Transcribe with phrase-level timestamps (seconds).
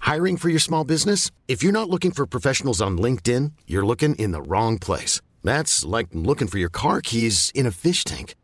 [0.00, 1.30] Hiring for your small business?
[1.46, 5.20] If you're not looking for professionals on LinkedIn, you're looking in the wrong place.
[5.44, 8.34] That's like looking for your car keys in a fish tank.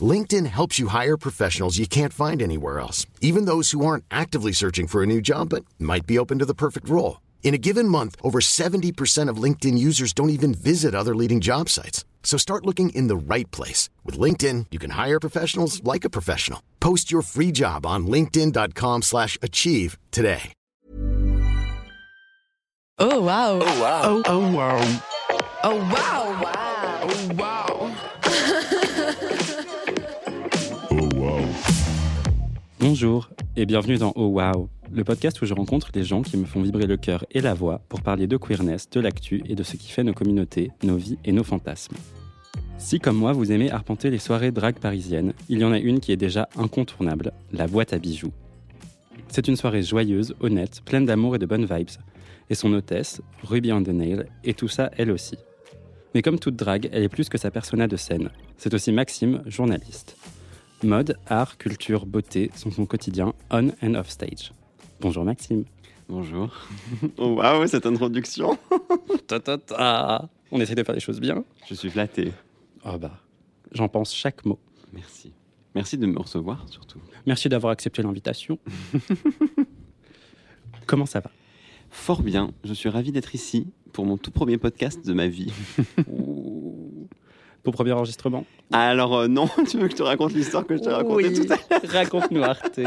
[0.00, 4.52] LinkedIn helps you hire professionals you can't find anywhere else, even those who aren't actively
[4.52, 7.20] searching for a new job but might be open to the perfect role.
[7.42, 11.68] In a given month, over 70% of LinkedIn users don't even visit other leading job
[11.68, 12.04] sites.
[12.22, 13.90] So start looking in the right place.
[14.06, 16.62] With LinkedIn, you can hire professionals like a professional.
[16.80, 20.54] Post your free job on linkedin.com slash achieve today.
[22.98, 23.58] Oh wow.
[23.60, 24.02] Oh wow.
[24.04, 25.02] Oh, oh wow.
[25.64, 26.22] Oh wow.
[27.04, 27.96] Oh wow.
[30.90, 31.48] Oh wow.
[32.78, 36.44] Bonjour et bienvenue dans Oh Wow, le podcast où je rencontre des gens qui me
[36.44, 39.62] font vibrer le cœur et la voix pour parler de queerness, de l'actu et de
[39.62, 41.96] ce qui fait nos communautés, nos vies et nos fantasmes.
[42.76, 46.00] Si comme moi vous aimez arpenter les soirées drague parisiennes, il y en a une
[46.00, 48.32] qui est déjà incontournable, la boîte à bijoux.
[49.28, 51.88] C'est une soirée joyeuse, honnête, pleine d'amour et de bonnes vibes.
[52.50, 54.26] Et son hôtesse, Ruby on the Nail,
[54.56, 55.38] tout ça elle aussi.
[56.14, 58.28] Mais comme toute drague, elle est plus que sa persona de scène.
[58.58, 60.16] C'est aussi Maxime, journaliste.
[60.82, 64.52] Mode, art, culture, beauté sont son quotidien on and off stage.
[65.02, 65.64] Bonjour Maxime.
[66.08, 66.54] Bonjour.
[67.18, 68.56] Oh waouh, cette introduction.
[69.26, 70.28] Ta, ta, ta.
[70.50, 71.44] On essaie de faire les choses bien.
[71.68, 72.32] Je suis flatté.
[72.84, 73.18] Oh bah,
[73.72, 74.58] j'en pense chaque mot.
[74.92, 75.32] Merci.
[75.74, 77.00] Merci de me recevoir surtout.
[77.26, 78.58] Merci d'avoir accepté l'invitation.
[80.86, 81.30] Comment ça va?
[81.90, 82.52] Fort bien.
[82.64, 85.52] Je suis ravi d'être ici pour mon tout premier podcast de ma vie.
[87.62, 88.44] Pour premier enregistrement?
[88.72, 91.34] Alors euh, non, tu veux que je te raconte l'histoire que je t'ai racontée Oui.
[91.46, 91.90] tout à l'heure?
[91.90, 92.80] Raconte-nous Arte.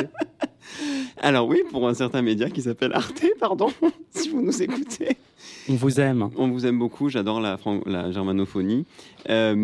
[1.17, 3.67] Alors oui, pour un certain média qui s'appelle Arte, pardon,
[4.11, 5.17] si vous nous écoutez.
[5.69, 6.29] On vous aime.
[6.35, 7.57] On vous aime beaucoup, j'adore la,
[8.11, 8.85] germanophonie.
[9.29, 9.55] Euh,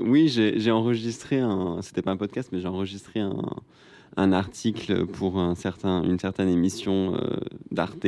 [0.00, 1.78] oui, j'ai j'ai enregistré un.
[1.82, 3.42] C'était pas un podcast, mais j'ai enregistré un,
[4.16, 7.36] un article pour un certain, une certaine émission euh,
[7.70, 8.06] d'Arte.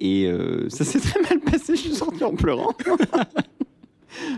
[0.00, 2.72] Et euh, ça s'est très mal passé, je suis sorti en pleurant.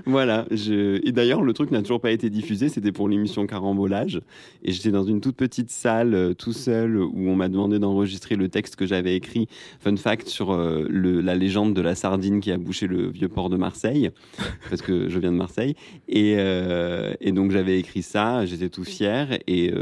[0.06, 4.20] Voilà, et d'ailleurs le truc n'a toujours pas été diffusé, c'était pour l'émission Carambolage,
[4.64, 8.36] et j'étais dans une toute petite salle euh, tout seul où on m'a demandé d'enregistrer
[8.36, 9.46] le texte que j'avais écrit,
[9.80, 13.50] fun fact sur euh, la légende de la sardine qui a bouché le vieux port
[13.50, 14.10] de Marseille,
[14.68, 15.74] parce que je viens de Marseille,
[16.08, 19.72] et, euh, donc j'avais écrit ça, j'étais tout fier, et,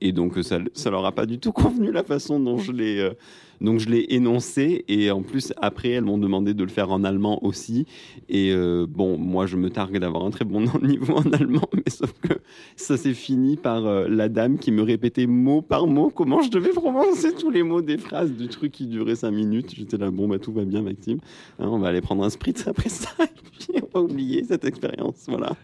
[0.00, 3.10] et donc ça, ça leur a pas du tout convenu la façon dont je l'ai...
[3.60, 7.04] donc je l'ai énoncé et en plus après elles m'ont demandé de le faire en
[7.04, 7.86] allemand aussi.
[8.28, 11.88] Et euh, bon moi je me targue d'avoir un très bon niveau en allemand mais
[11.90, 12.34] sauf que
[12.76, 16.50] ça s'est fini par euh, la dame qui me répétait mot par mot comment je
[16.50, 19.74] devais prononcer tous les mots des phrases du truc qui durait cinq minutes.
[19.74, 21.18] J'étais là bon bah tout va bien Maxime.
[21.58, 23.26] Hein, on va aller prendre un spritz après ça et
[23.58, 25.56] puis on va oublier cette expérience voilà.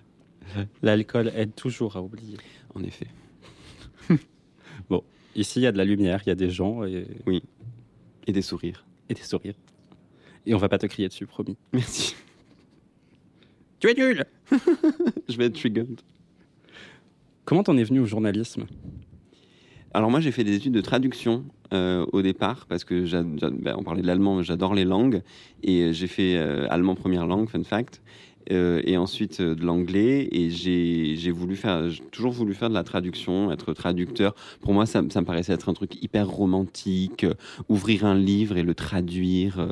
[0.83, 2.37] L'alcool aide toujours à oublier.
[2.75, 3.07] en effet.
[5.37, 7.07] Ici, il y a de la lumière, il y a des gens et,
[8.27, 8.85] et des sourires.
[9.09, 9.55] Et des sourires.
[10.47, 11.57] Et on va pas te crier dessus, promis.
[11.73, 12.15] merci.
[13.79, 14.25] Tu es nul.
[15.29, 16.01] Je vais être triggered.
[17.45, 18.65] Comment t'en es venu au journalisme?
[19.93, 23.83] Alors moi j'ai fait des études de traduction euh, au départ parce que ben, on
[23.83, 25.23] parlait de l'allemand, j'adore les langues.
[25.63, 28.03] Et j'ai fait euh, allemand première langue, fun fact,
[28.53, 31.17] euh, et ensuite euh, de l'anglais et j'ai
[32.11, 34.35] toujours voulu faire de la traduction, être traducteur.
[34.61, 37.35] Pour moi ça, me- paraissait être un truc hyper romantique, euh,
[37.69, 39.67] ouvrir un livre et le traduire,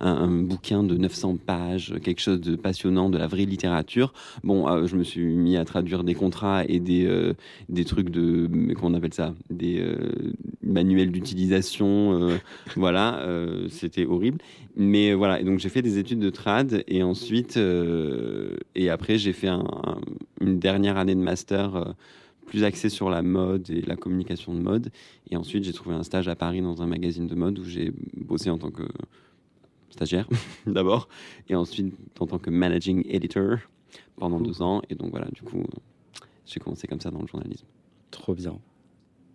[0.00, 4.12] un, bouquin de 900 pages, quelque chose de passionnant, de la vraie littérature.
[4.44, 7.08] Bon, je me suis mis à traduire des contrats et des
[7.68, 9.34] des trucs de comment on appelle ça?
[9.50, 9.82] Des
[10.62, 12.38] manuels d'utilisation
[12.76, 13.24] voilà
[13.68, 14.38] c'était horrible
[14.76, 17.58] mais voilà et donc j'ai fait des études de trad et ensuite
[18.74, 20.00] et après j'ai fait un- un-
[20.40, 21.84] une dernière année de master euh,
[22.46, 24.90] plus axée sur la mode et la communication de mode
[25.30, 27.92] et ensuite j'ai trouvé un stage à Paris dans un magazine de mode où j'ai
[28.16, 28.84] bossé en tant que
[29.90, 30.28] stagiaire
[30.66, 31.08] d'abord
[31.48, 33.58] et ensuite en tant que managing editor
[34.16, 35.62] pendant deux ans et donc voilà du coup
[36.46, 37.66] j'ai commencé comme ça dans le journalisme
[38.10, 38.58] Trop bien.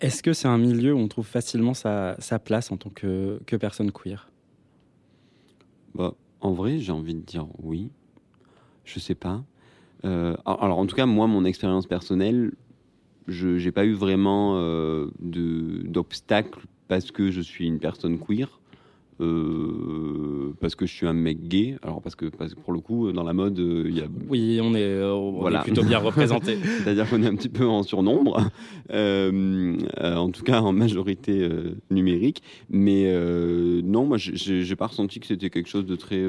[0.02, 3.40] Est-ce que c'est un milieu où on trouve facilement sa, sa place en tant que,
[3.46, 4.30] que personne queer?
[5.94, 7.90] Bah, en vrai, j'ai envie de dire oui.
[8.86, 9.44] Je sais pas.
[10.06, 12.52] Euh, alors, en tout cas, moi, mon expérience personnelle,
[13.28, 16.60] je n'ai pas eu vraiment euh, d'obstacles
[16.90, 18.60] parce que je suis une personne queer.
[19.22, 21.78] euh, parce que je suis un mec gay.
[21.84, 24.60] Alors parce que, parce que pour le coup, dans la mode, il y a Oui,
[24.62, 25.62] on est, on est Voilà.
[25.62, 26.58] plutôt bien représenté.
[26.80, 28.38] C'est-à-dire qu'on est un petit peu en surnombre,
[28.90, 31.48] en tout cas en majorité
[31.92, 32.42] numérique.
[32.70, 33.14] Mais
[33.84, 36.22] non, moi, j'ai j'ai pas ressenti que c'était quelque chose de très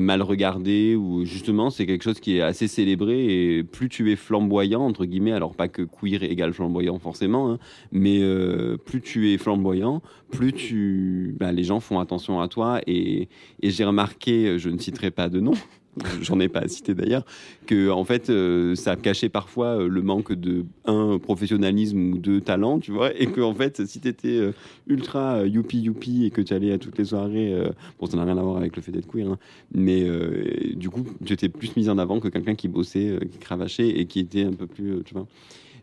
[0.00, 4.16] mal regardé ou justement c'est quelque chose qui est assez célébré et plus tu es
[4.16, 7.58] flamboyant entre guillemets, alors pas que queer égale flamboyant forcément, hein,
[7.92, 12.80] mais euh, plus tu es flamboyant, plus tu, bah, les gens font attention à toi
[12.86, 13.28] et,
[13.62, 15.54] et j'ai remarqué, je ne citerai pas de nom.
[16.22, 17.24] J'en ai pas à citer d'ailleurs,
[17.66, 22.40] que en fait euh, ça cachait parfois euh, le manque de un professionnalisme ou deux
[22.40, 24.52] talent, tu vois, et que en fait si tu étais
[24.86, 28.16] ultra euh, youpi youpi et que tu allais à toutes les soirées, euh, bon ça
[28.16, 29.38] n'a rien à voir avec le fait d'être queer, hein,
[29.74, 33.20] mais euh, du coup tu étais plus mis en avant que quelqu'un qui bossait, euh,
[33.20, 35.26] qui cravachait et qui était un peu plus, euh, tu vois.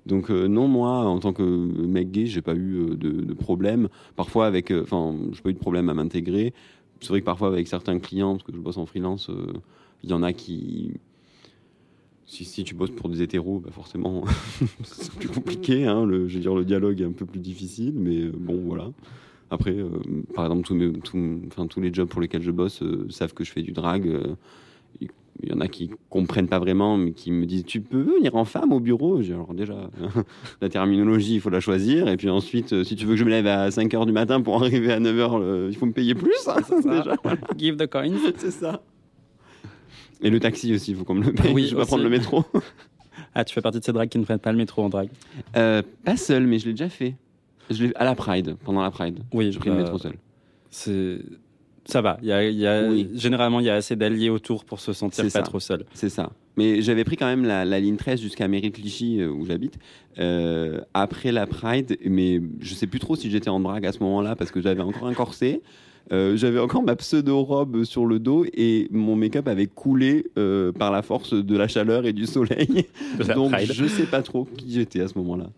[0.06, 3.34] Donc euh, non, moi, en tant que mec gay, j'ai pas eu euh, de, de
[3.34, 3.88] problème.
[4.16, 6.54] Parfois avec, euh, enfin, j'ai pas eu de problème à m'intégrer.
[7.00, 9.54] C'est vrai que parfois avec certains clients, parce que je bosse en freelance, euh,
[10.04, 10.92] il y en a qui,
[12.26, 14.24] si, si tu bosses pour des hétéros, bah forcément,
[14.84, 15.86] c'est plus compliqué.
[15.86, 18.62] Hein, le, je veux dire, le dialogue est un peu plus difficile, mais euh, bon,
[18.66, 18.90] voilà.
[19.52, 19.90] Après, euh,
[20.34, 21.18] par exemple, tous, mes, tous,
[21.48, 24.10] enfin, tous les jobs pour lesquels je bosse euh, savent que je fais du drag.
[25.00, 25.10] il
[25.50, 28.46] y en a qui comprennent pas vraiment, mais qui me disent Tu peux venir en
[28.46, 29.20] femme au bureau?
[29.22, 29.92] Alors déjà,
[30.62, 32.08] la terminologie, il faut la choisir.
[32.08, 34.42] Et puis ensuite, si tu veux que je me lève à 5 h du matin
[34.42, 36.48] pour arriver à 9 h, il faut me payer plus.
[36.48, 37.16] hein, déjà.
[37.58, 38.18] Give the coins.
[38.38, 38.82] C'est ça.
[40.24, 41.54] Et le taxi aussi, il faut qu'on me le paye.
[41.54, 42.44] Oui, je vais pas prendre le métro.
[43.36, 45.10] Ah, tu fais partie de ces drags qui ne prennent pas le métro en drag.
[45.56, 47.16] Euh, pas seul, mais je l'ai déjà fait.
[47.70, 49.20] Je l'ai à la Pride, pendant la Pride.
[49.34, 50.14] Oui, J'ai pris le bah, métro seul.
[50.70, 51.20] C'est.
[51.86, 52.18] Ça va.
[52.22, 53.10] Y a, y a- Oui.
[53.14, 55.42] Généralement, il y a assez d'alliés autour pour se sentir pas ça.
[55.42, 55.86] trop seul.
[55.94, 56.32] C'est ça.
[56.58, 59.78] Mais j'avais pris quand même la, la ligne 13 jusqu'à Mairie-Clichy, euh, où j'habite,
[60.20, 61.98] euh, après la Pride.
[62.06, 64.82] Mais je sais plus trop si j'étais en drague à ce moment-là, parce que j'avais
[64.82, 65.62] encore un corset.
[66.12, 70.92] Euh, j'avais encore ma pseudo-robe sur le dos et mon make-up avait coulé euh, par
[70.92, 72.86] la force de la chaleur et du soleil.
[73.36, 73.72] Donc Pride.
[73.74, 75.50] je sais pas trop qui j'étais à ce moment-là.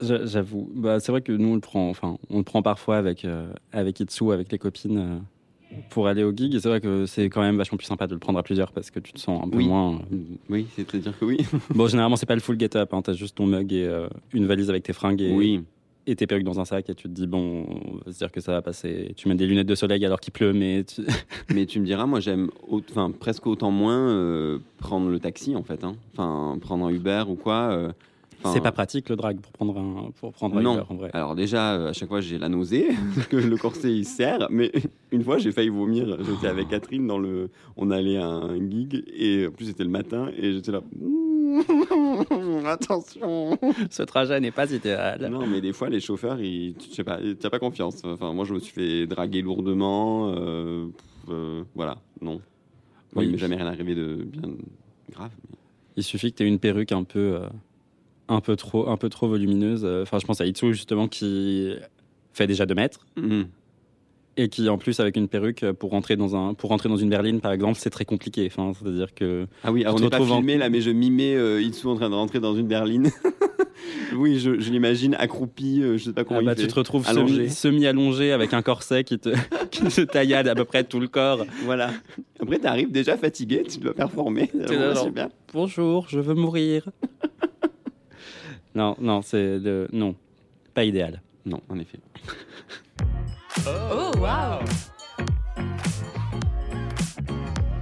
[0.00, 0.70] J'a- J'avoue.
[0.74, 3.50] Bah, c'est vrai que nous, on le prend, enfin, on le prend parfois avec, euh,
[3.72, 6.54] avec Itsu, avec les copines, euh, pour aller au gig.
[6.54, 8.70] Et c'est vrai que c'est quand même vachement plus sympa de le prendre à plusieurs
[8.70, 9.66] parce que tu te sens un peu Oui.
[9.66, 10.00] moins.
[10.48, 11.38] Oui, c'est-à-dire que oui.
[11.74, 12.94] Bon, généralement, c'est pas le full get-up.
[12.94, 13.02] Hein.
[13.02, 15.64] T'as juste ton mug et euh, une valise avec tes fringues et, Oui.
[16.06, 16.88] Et tes perruques dans un sac.
[16.90, 19.12] Et tu te dis, bon, on va se dire que ça va passer.
[19.16, 21.02] Tu mets des lunettes de soleil alors qu'il pleut, mais tu-
[21.54, 25.62] Mais tu me diras, moi j'aime enfin, presque autant moins euh, prendre le taxi en
[25.62, 25.84] fait.
[25.84, 25.94] hein.
[26.12, 27.70] Enfin, prendre un Uber ou quoi.
[27.72, 27.92] euh,
[28.52, 30.74] c'est pas pratique le drag pour prendre un, pour prendre un Non.
[30.74, 31.10] Uber, en vrai.
[31.14, 34.48] Alors déjà, euh, à chaque fois j'ai la nausée, parce que le corset il serre.
[34.50, 34.70] Mais
[35.12, 36.18] une fois j'ai failli vomir.
[36.22, 37.48] J'étais avec Catherine dans le...
[37.78, 40.82] On allait à un gig et en plus c'était le matin et j'étais là...
[42.66, 43.58] Attention
[43.90, 45.28] Ce trajet n'est pas idéal.
[45.30, 48.02] Non, mais des fois, les chauffeurs, ils, je sais pas, t'as pas confiance.
[48.04, 50.32] Enfin, moi, je me suis fait draguer lourdement.
[50.36, 50.86] euh,
[51.30, 52.34] euh, voilà, non.
[52.34, 52.40] Oui,
[53.16, 53.24] Oui.
[53.26, 54.42] il m'est jamais rien arrivé de bien
[55.10, 55.30] grave.
[55.96, 57.46] Il suffit que tu aies une perruque un peu, euh,
[58.28, 59.84] un peu trop, un peu trop volumineuse.
[60.02, 61.72] Enfin, je pense à Itsu justement qui
[62.32, 63.46] fait déjà 2 mètres Mhm.
[64.36, 66.96] Et qui en plus avec une perruque euh, pour rentrer dans un, pour rentrer dans
[66.96, 68.46] une berline par exemple, c'est très compliqué.
[68.50, 71.34] Enfin, c'est-à-dire que Ah oui, on n'est pas retrouves en- filmé là, mais je mimais
[71.34, 73.10] euh, Itsu en train de rentrer dans une berline.
[74.16, 76.62] oui, je, je l'imagine accroupi, euh, je sais pas comment ah il bah, fait.
[76.62, 77.34] tu te retrouves Allongé.
[77.34, 79.28] semi, semi-allongé avec un corset qui te,
[79.70, 81.44] qui te taillade à peu près tout le corps.
[81.64, 81.90] Voilà.
[82.40, 84.50] Après, t'arrives déjà fatigué, tu dois performer.
[84.68, 85.28] Genre- super.
[85.52, 86.88] Bonjour, je veux mourir.
[88.74, 90.14] non, non, c'est le, non,
[90.74, 91.22] pas idéal.
[91.46, 91.98] Non, en effet.
[93.66, 94.60] Oh, waouh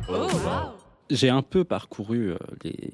[0.08, 0.12] Oh,
[0.44, 0.72] waouh
[1.10, 2.90] J'ai un peu parcouru euh, les,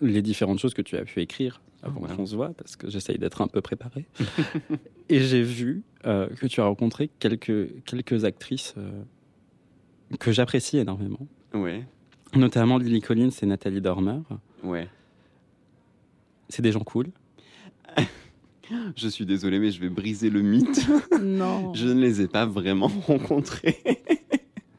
[0.00, 2.14] les différentes choses que tu as pu écrire avant voilà.
[2.14, 4.06] qu'on se voit, parce que j'essaye d'être un peu préparé.
[5.08, 9.02] Et j'ai vu euh, que tu as rencontré quelques, quelques actrices euh,
[10.20, 11.84] que j'apprécie énormément, Ouais,
[12.34, 14.20] notamment Lily Collins et Nathalie Dormer.
[14.62, 14.88] ouais.
[16.48, 17.06] C'est des gens cool.
[18.96, 20.86] Je suis désolé, mais je vais briser le mythe.
[21.22, 21.72] Non.
[21.74, 23.78] Je ne les ai pas vraiment rencontrés.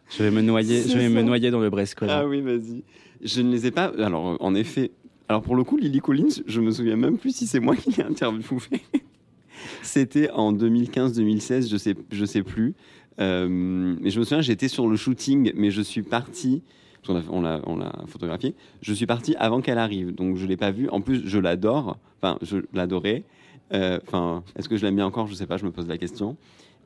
[0.09, 2.83] Je vais me noyer, je vais me noyer dans le Brest Ah oui, vas-y.
[3.21, 3.91] Je ne les ai pas.
[3.97, 4.91] Alors, en effet.
[5.29, 7.91] Alors, pour le coup, Lily Collins, je me souviens même plus si c'est moi qui
[7.91, 8.81] l'ai interviewée.
[9.81, 12.75] C'était en 2015-2016, je sais, je sais plus.
[13.19, 16.61] Euh, mais je me souviens, j'étais sur le shooting, mais je suis parti.
[17.07, 18.55] On l'a on l'a photographié.
[18.81, 20.89] Je suis parti avant qu'elle arrive, donc je l'ai pas vue.
[20.89, 21.97] En plus, je l'adore.
[22.21, 23.23] Enfin, je l'adorais.
[23.71, 25.27] Euh, Enfin, est-ce que je l'aime bien encore?
[25.27, 25.57] Je sais pas.
[25.57, 26.37] Je me pose la question.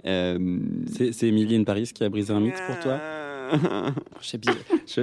[0.05, 0.59] Euh,
[0.91, 2.99] C'est Emily in Paris qui a brisé un mythe pour toi?
[4.21, 4.53] Je sais bien.
[4.85, 5.01] Je,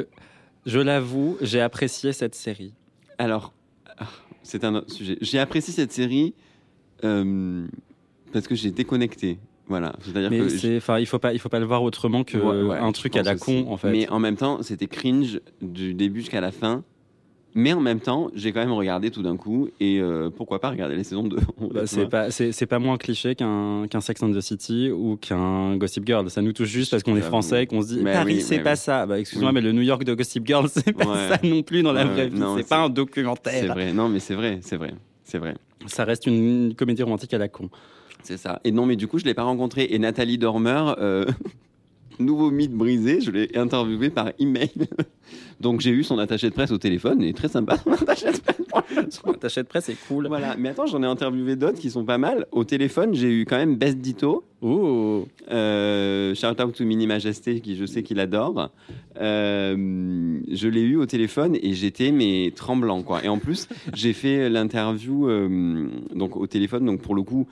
[0.66, 2.74] je l'avoue, j'ai apprécié cette série.
[3.16, 3.54] Alors,
[3.98, 4.06] ah,
[4.42, 5.16] c'est un autre sujet.
[5.22, 6.34] J'ai apprécié cette série
[7.04, 7.66] euh,
[8.32, 9.38] parce que j'ai déconnecté.
[9.66, 12.36] Voilà, c'est-à-dire que c'est, enfin, il faut pas, il faut pas le voir autrement que
[12.36, 13.64] Ouais, ouais, un je truc à la aussi.
[13.64, 13.90] con en fait.
[13.90, 16.84] Mais en même temps, c'était cringe du début jusqu'à la fin.
[17.56, 20.70] Mais en même temps, j'ai quand même regardé tout d'un coup et euh, pourquoi pas
[20.70, 21.36] regarder les saisons 2
[21.72, 25.76] Bah, c'est pas, c'est, c'est pas moins cliché qu'un, Sex and the City ou qu'un
[25.76, 26.28] Gossip Girl.
[26.30, 28.40] Ça nous touche juste parce qu'on est français et qu'on se dit Mais Paris oui,
[28.40, 28.76] c'est pas oui.
[28.76, 29.06] ça.
[29.06, 29.54] Bah excuse-moi, Oui.
[29.54, 31.28] mais le New York de Gossip Girl c'est pas Ouais.
[31.28, 32.38] ça non plus dans la vraie vie.
[32.40, 33.72] non, c'est c'est- pas un C'est documentaire.
[33.72, 34.92] vrai, non mais c'est vrai, c'est vrai,
[35.22, 35.54] c'est vrai.
[35.86, 37.68] Ça reste une comédie romantique à la con.
[38.24, 38.58] C'est ça.
[38.64, 39.86] Et non, mais du coup, je l'ai pas rencontré.
[39.90, 41.24] Et Nathalie Dormer, euh,
[42.18, 44.70] nouveau mythe brisé, je l'ai interviewé par email.
[45.60, 48.38] Donc j'ai eu son attaché de presse au téléphone, et très sympa son attaché de
[48.38, 48.56] presse.
[49.10, 50.26] Son attaché de presse c'est cool.
[50.26, 50.56] Voilà.
[50.58, 52.46] Mais attends, j'en ai interviewé d'autres qui sont pas mal.
[52.52, 54.44] Au téléphone, j'ai eu quand même Best Dito.
[54.62, 55.26] Ouh.
[55.50, 58.70] Euh, shout out to Mini Majesté, qui je sais qu'il adore.
[59.20, 63.24] Euh, je l'ai eu au téléphone et j'étais mais tremblant quoi.
[63.24, 66.84] Et en plus, j'ai fait l'interview euh, donc au téléphone.
[66.86, 67.46] Donc pour le coup,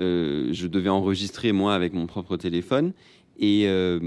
[0.00, 2.92] euh, je devais enregistrer moi avec mon propre téléphone
[3.38, 3.98] et, euh,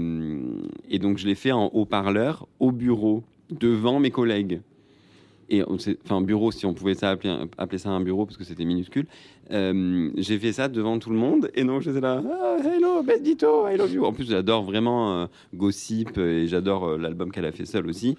[0.88, 4.60] et donc je l'ai fait en haut-parleur au bureau devant mes collègues.
[5.48, 8.64] Et enfin bureau si on pouvait ça appeler, appeler ça un bureau parce que c'était
[8.64, 9.06] minuscule.
[9.50, 13.22] Euh, j'ai fait ça devant tout le monde et donc j'étais là ah, hello best
[13.22, 17.52] Dito I love you en plus j'adore vraiment euh, Gossip et j'adore l'album qu'elle a
[17.52, 18.16] fait seule aussi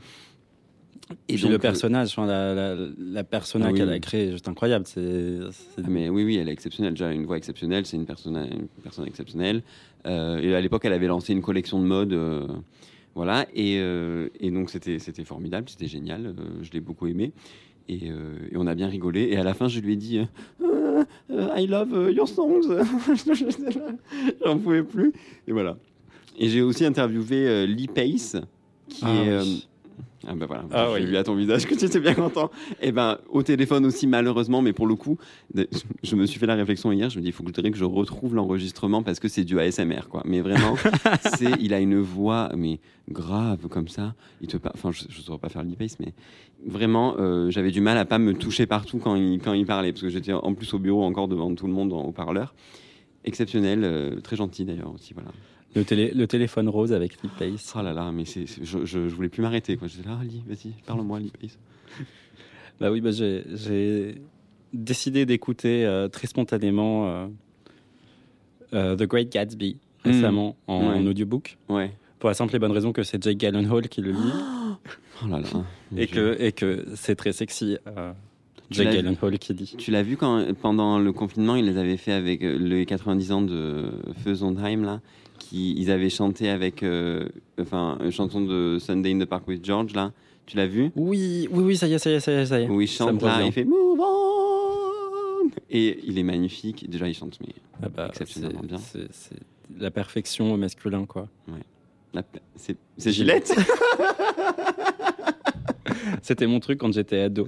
[1.27, 3.77] Et puis donc, le euh, personnage, enfin, la, la, la persona Ah oui.
[3.77, 4.85] qu'elle a créée est juste incroyable.
[4.87, 6.93] C'est, c'est- ah, mais oui oui elle est exceptionnelle.
[6.93, 9.63] Déjà elle a une voix exceptionnelle c'est une personne une personne exceptionnelle.
[10.07, 12.47] Euh, et à l'époque elle avait lancé une collection de mode euh,
[13.15, 13.45] voilà.
[13.53, 17.31] Et, euh, et donc c'était c'était formidable c'était génial je l'ai beaucoup aimé.
[17.89, 19.23] Et, et on a bien rigolé.
[19.29, 20.19] Et à la fin je lui ai dit
[21.29, 22.61] I love your songs.
[24.45, 25.11] J'en pouvais plus.
[25.47, 25.77] Et voilà.
[26.39, 28.37] Et j'ai aussi interviewé Lee Pace
[28.87, 29.67] qui Ah est oui.
[30.27, 31.09] Ah ben voilà, Ah j'ai oui.
[31.09, 32.49] vu à ton visage que tu étais bien content.
[32.81, 35.17] Et ben au téléphone aussi malheureusement, mais pour le coup,
[36.03, 37.09] je me suis fait la réflexion hier.
[37.09, 39.43] Je me dis, il faut que je dirais que je retrouve l'enregistrement parce que c'est
[39.43, 40.21] du ASMR quoi.
[40.25, 40.75] Mais vraiment,
[41.35, 44.15] c'est, il a une voix mais grave comme ça.
[44.41, 46.13] Il te, enfin, je, je saurais pas faire l'e-pace, mais
[46.65, 49.91] vraiment, euh, j'avais du mal à pas me toucher partout quand il quand il parlait
[49.91, 52.53] parce que j'étais en plus au bureau encore devant tout le monde en haut-parleur.
[53.25, 55.29] Exceptionnel, euh, très gentil d'ailleurs aussi, voilà.
[55.75, 57.73] Le, télé, le téléphone rose avec Lee Pace.
[57.77, 59.87] Oh là là, mais c'est, c'est- je, je, je voulais plus m'arrêter quoi.
[59.87, 61.57] J'étais là, ah, Lee, vas-y, parle-moi, Lee Pace.
[62.79, 64.15] Bah oui, bah j'ai, j'ai
[64.73, 67.27] décidé d'écouter euh, très spontanément euh,
[68.73, 71.07] euh, The Great Gatsby récemment en, Ouais.
[71.07, 71.57] audiobook.
[71.69, 71.91] Ouais.
[72.19, 74.17] Pour la simple et bonne raison que c'est Jake Gyllenhaal qui le lit
[75.23, 75.47] Oh là là.
[75.95, 77.77] et, que, et que c'est très sexy.
[78.71, 79.75] Jake Gyllenhaal qui dit.
[79.77, 83.41] Tu l'as vu quand pendant le confinement, ils les avaient fait avec les 90 ans
[83.43, 83.91] de
[84.23, 84.99] Feu Sondheim là,
[85.49, 87.27] qui ils avaient chanté avec euh,
[87.59, 90.11] enfin une chanson de Sunday in the Park with George là.
[90.45, 90.91] Tu l'as vu?
[90.95, 92.45] Oui, oui, oui, ça y est, ça y est, ça y est.
[92.45, 92.69] Ça y est.
[92.69, 96.89] Où il Ça chante là, il fait Move on et il est magnifique.
[96.89, 98.67] Déjà il chante mais Ah bah, exceptionnellement c'est-
[98.99, 99.07] bien.
[99.11, 99.37] C'est,
[99.79, 101.27] la perfection au masculin, quoi.
[102.55, 103.53] c'est c'est Gillette?
[106.21, 107.47] C'était mon truc quand j'étais ado.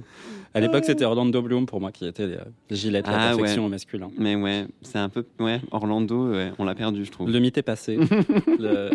[0.54, 2.38] À l'époque, c'était Orlando Bloom pour moi qui était euh,
[2.70, 3.70] Gillette, la Ah, perfection ouais.
[3.70, 4.08] masculin.
[4.18, 7.30] mais ouais, c'est un peu ouais Orlando, ouais, on l'a perdu je trouve.
[7.30, 7.98] Le mythe est passé.
[8.58, 8.92] Le-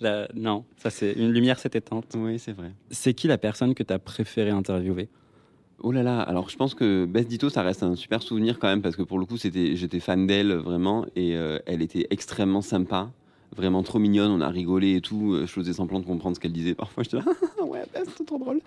[0.00, 2.14] la- non, ça c'est une lumière s'est éteinte.
[2.16, 2.72] Oui c'est vrai.
[2.90, 5.08] C'est qui la personne que tu as préféré interviewer?
[5.84, 8.68] Oh là là, alors je pense que Bess Ditto, ça reste un super souvenir quand
[8.68, 12.62] même, parce que pour le coup, j'étais fan d'elle vraiment, et euh, elle était extrêmement
[12.62, 13.10] sympa,
[13.56, 16.40] vraiment trop mignonne, on a rigolé et tout, euh, je faisais semblant de comprendre ce
[16.40, 17.24] qu'elle disait, parfois j'étais là,
[17.64, 18.60] ouais, Bess, c'est trop drôle,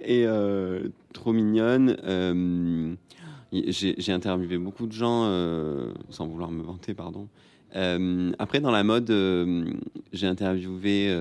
[0.00, 1.96] et euh, trop mignonne.
[2.04, 2.94] euh,
[3.52, 7.28] j'ai, interviewé beaucoup de gens, euh, sans vouloir me vanter, pardon.
[8.38, 9.12] Après, dans la mode,
[10.12, 11.14] j'ai interviewé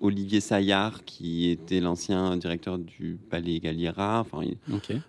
[0.00, 4.20] Olivier Saillard, qui était l'ancien directeur du Palais Galliera.
[4.20, 4.42] Enfin,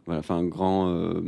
[0.08, 1.22] voilà, un grand,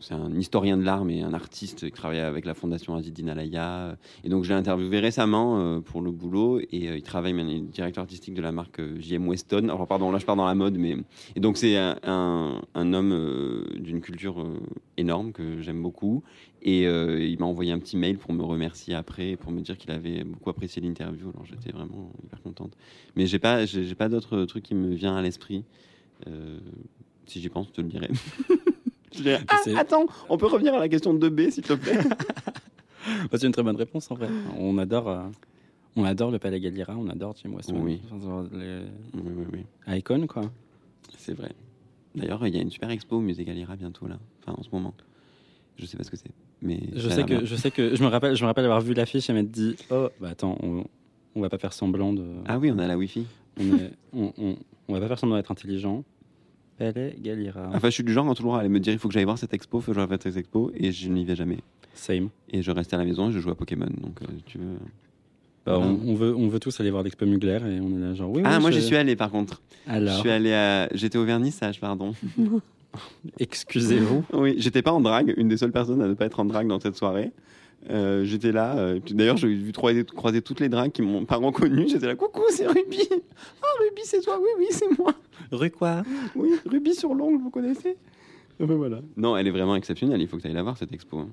[0.00, 3.96] c'est un historien de l'art, mais un artiste qui travaille avec la fondation Azidine Alaya.
[4.24, 7.50] Et donc je l'ai interviewé récemment euh, pour le boulot, et euh, il travaille il
[7.50, 9.64] est directeur artistique de la marque euh, JM Weston.
[9.64, 10.96] Alors pardon, là je pars dans la mode, mais
[11.36, 14.44] et donc c'est un, homme d'une culture
[14.96, 16.22] énorme que j'aime beaucoup.
[16.62, 19.90] Et il m'a envoyé un petit mail pour me remercier après, pour me dire qu'il
[19.90, 21.30] avait beaucoup apprécié l'interview.
[21.30, 22.76] Alors j'étais vraiment hyper contente.
[23.16, 25.64] Mais j'ai pas, j'ai pas d'autres trucs qui me viennent à l'esprit.
[27.26, 28.10] Si j'y pense, je te le dirai.
[29.48, 31.98] Ah, attends, on peut revenir à la question de 2B, s'il te plaît.
[33.32, 34.28] Bah, c'est une très bonne réponse en vrai.
[34.58, 35.22] On adore, euh,
[35.96, 37.82] on adore le Palais Galliera, on adore Jim Westman.
[37.82, 38.00] Oui.
[38.52, 38.58] Les
[39.14, 40.42] oui, oui, oui, icônes quoi.
[41.16, 41.50] c'est vrai.
[42.14, 44.18] D'ailleurs, il y a une super expo au musée Galliera bientôt, là.
[44.42, 44.92] Enfin, en ce moment.
[45.78, 46.30] Je sais pas ce que c'est.
[46.60, 47.40] Mais Je sais que, bien.
[47.44, 49.76] je sais que, je me rappelle, je me rappelle avoir vu l'affiche et m'être dit,
[49.90, 50.84] oh, bah attends, on,
[51.34, 53.26] on va pas faire semblant de, Ah oui, on a la Wi-Fi.
[53.58, 54.56] on, est- on, on,
[54.88, 56.04] on va pas faire semblant d'être intelligent.
[56.80, 57.68] Palais Galliera.
[57.74, 59.38] Enfin, je suis du genre à toujours aller me dire il faut que j'aille voir
[59.38, 61.58] cette expo, il faut que j'aille voir cette expo, et je n'y vais jamais.
[61.94, 62.30] Same.
[62.50, 63.86] Et je restais à la maison et je jouais à Pokémon.
[64.00, 64.64] Donc, euh, tu veux.
[65.66, 68.14] Bah, on, on veut, on veut tous aller voir l'expo Mugler et on est là
[68.14, 68.40] genre oui.
[68.46, 69.60] Ah, oui, moi je- j'y suis allé par contre.
[69.86, 70.88] Je Alors, suis allé à.
[70.94, 72.14] J'étais au vernissage, pardon.
[73.38, 74.24] excusez-vous.
[74.32, 76.66] Oui, j'étais pas en drague, une des seules personnes à ne pas être en drague
[76.66, 77.30] dans cette soirée.
[77.88, 81.00] Euh, j'étais là, euh, et puis d'ailleurs j'ai vu croiser, croiser toutes les dragues qui
[81.00, 81.88] m'ont pas reconnu.
[81.88, 83.08] J'étais là, coucou, c'est Ruby.
[83.10, 85.14] Oh, Ruby, c'est toi, oui, oui, c'est moi.
[85.50, 86.02] Rue quoi?
[86.36, 87.96] Oui, Ruby sur l'ongle, vous connaissez?
[88.60, 89.00] Ah ben voilà.
[89.16, 91.24] Non, elle est vraiment exceptionnelle, il faut que tu ailles la voir cette expo.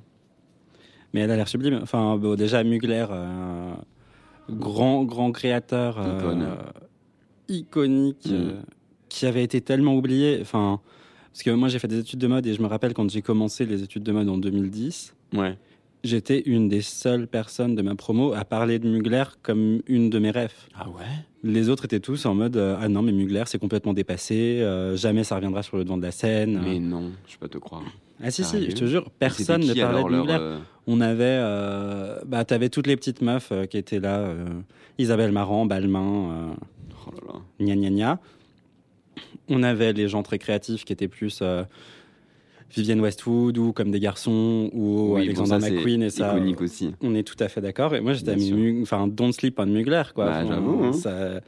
[1.13, 1.79] Mais elle a l'air sublime.
[1.83, 3.73] Enfin, bon, déjà Mugler, euh,
[4.49, 6.55] grand grand créateur, euh,
[7.49, 8.33] iconique, Mm.
[8.33, 8.51] euh,
[9.09, 10.39] qui avait été tellement oublié.
[10.41, 10.79] Enfin,
[11.31, 13.21] parce que moi j'ai fait des études de mode et je me rappelle quand j'ai
[13.21, 15.13] commencé les études de mode en 2010.
[15.33, 15.57] Ouais.
[16.03, 20.19] J'étais une des seules personnes de ma promo à parler de Mugler comme une de
[20.19, 20.53] mes rêves.
[20.75, 21.03] Ah ouais?
[21.43, 24.95] Les autres étaient tous en mode euh, ah non mais Mugler c'est complètement dépassé, euh,
[24.95, 26.61] jamais ça reviendra sur le devant de la scène.
[26.63, 27.83] Mais non, je peux pas te croire.
[28.23, 30.37] ah si si, je te jure, personne ne parlait de Mugler.
[30.39, 31.39] euh, On avait,
[32.25, 34.29] bah t'avais toutes les petites meufs qui étaient là,
[34.97, 36.55] Isabelle Marant, Balmain,
[37.07, 37.39] Oh là là.
[37.65, 38.19] gna gna gna.
[39.49, 41.41] On avait les gens très créatifs qui étaient plus
[42.75, 46.33] Vivienne Westwood ou comme des garçons ou Oui, Alexander ça, McQueen et ça.
[46.35, 46.93] Iconique aussi.
[47.01, 47.95] On est tout à fait d'accord.
[47.95, 48.35] Et moi, j'étais
[48.81, 50.25] enfin, Don't Sleep on Mugler, quoi.
[50.25, 50.93] Bah, Enfin, j'avoue, hein.
[50.93, 51.39] ça-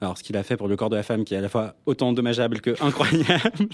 [0.00, 1.48] Alors, ce qu'il a fait pour le corps de la femme, qui est à la
[1.48, 3.68] fois autant dommageable que incroyable.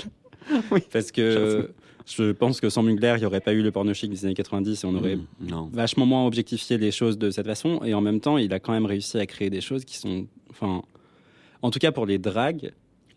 [0.70, 1.70] Oui, Parce que
[2.06, 4.34] je pense que sans Mugler, il n'y aurait pas eu le porno chic des années
[4.34, 7.80] 90 et on aurait Mm, vachement moins objectifié les choses de cette façon.
[7.82, 10.26] Et en même temps, il a quand même réussi à créer des choses qui sont.
[10.50, 10.82] Enfin.
[11.62, 12.72] En tout cas, pour les dragues,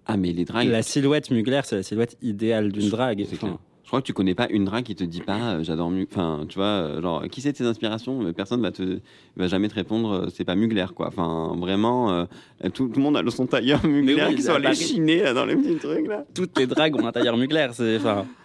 [0.07, 0.69] Ah, mais les dragues.
[0.69, 3.25] la silhouette Mugler, c'est la silhouette idéale d'une drague.
[3.29, 3.57] C'est clair.
[3.83, 6.07] Je crois que tu connais pas une drague qui te dit pas euh, j'adore Mugler.
[6.11, 8.21] Enfin, tu vois, euh, genre, qui c'est tes inspirations?
[8.21, 8.99] Mais Personne va te
[9.37, 11.07] va jamais te répondre euh, c'est pas Mugler, quoi.
[11.07, 12.25] Enfin, vraiment, euh,
[12.73, 15.33] tout, tout le monde a le son tailleur Mugler oui, qui sont allés chiner là,
[15.33, 16.25] dans les petits trucs là.
[16.33, 17.69] toutes les dragues ont un tailleur Mugler.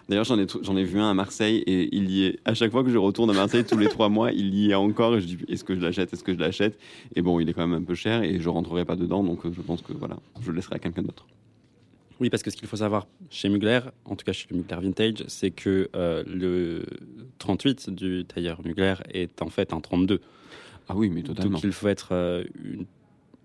[0.07, 2.39] D'ailleurs, j'en ai, j'en ai vu un à Marseille et il y est.
[2.45, 4.75] À chaque fois que je retourne à Marseille, tous les trois mois, il y est
[4.75, 5.15] encore.
[5.15, 6.77] Et je dis est-ce que je l'achète Est-ce que je l'achète?
[7.17, 9.45] Et bon, il est quand même un peu cher et je rentrerai pas dedans, donc
[9.45, 11.25] euh, je pense que voilà, je le laisserai à quelqu'un d'autre.
[12.23, 14.77] Oui, parce que ce qu'il faut savoir chez Mugler, en tout cas chez le Mugler
[14.81, 16.85] Vintage, c'est que euh, le
[17.39, 20.21] 38 du tailleur Mugler est en fait un 32.
[20.87, 21.51] Ah oui, mais totalement.
[21.51, 22.85] Donc il faut être euh, une,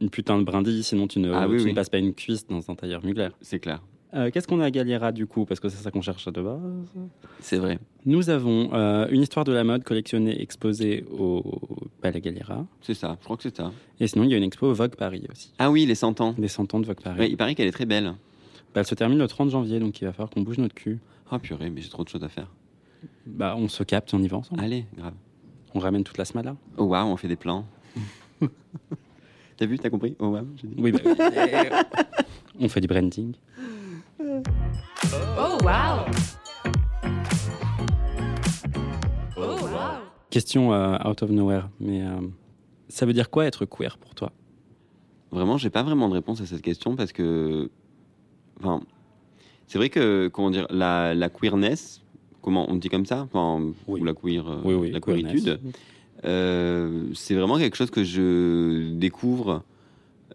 [0.00, 1.74] une putain de brindille, sinon tu ne, Ah oui, ne oui.
[1.74, 3.30] passes pas une cuisse dans un tailleur Mugler.
[3.40, 3.82] C'est clair.
[4.14, 5.44] Euh, Qu'est-ce qu'on a à Galliera du coup?
[5.44, 6.60] Parce que c'est ça qu'on cherche de base.
[7.40, 7.80] C'est vrai.
[8.06, 11.42] Nous avons euh, une histoire de la mode collectionnée, exposée au
[12.00, 12.64] Palais Galliera.
[12.80, 13.16] C'est ça.
[13.20, 13.72] Je crois que c'est ça.
[13.98, 15.52] Et sinon, il y a une expo Vogue Paris aussi.
[15.58, 16.34] Ah oui, les 100 ans.
[16.38, 17.18] Des 100 ans de Vogue Paris.
[17.18, 18.14] Ouais, il paraît qu'elle est très belle.
[18.74, 21.00] Bah, elle se termine le 30 janvier, donc il va falloir qu'on bouge notre cul.
[21.33, 22.50] Oh purée, mais j'ai trop de choses à faire.
[23.26, 24.62] Bah, on se capte, on y va ensemble.
[24.62, 25.14] Allez, grave.
[25.74, 26.57] On ramène toute la smala.
[26.76, 27.66] Oh waouh, on fait des plans.
[29.57, 30.74] T'as vu, t'as compris Oh waouh, j'ai dit.
[30.78, 31.12] Oui, bah, oui.
[32.61, 33.35] on fait du branding.
[34.20, 36.04] Oh wow.
[39.37, 39.98] Oh wow.
[40.31, 42.20] Question euh, out of nowhere, mais euh,
[42.88, 44.33] ça veut dire quoi être queer pour toi?
[45.31, 47.70] Vraiment, j'ai pas vraiment de réponse à cette question parce que.
[48.60, 48.80] Enfin.
[49.66, 52.00] C'est vrai que, comment dire, la, la queerness,
[52.40, 54.00] comment on dit comme ça enfin, Oui.
[54.00, 54.48] Ou la queer.
[54.48, 55.60] euh, Oui, oui, La queeritude.
[56.24, 59.62] Euh, c'est vraiment quelque chose que je découvre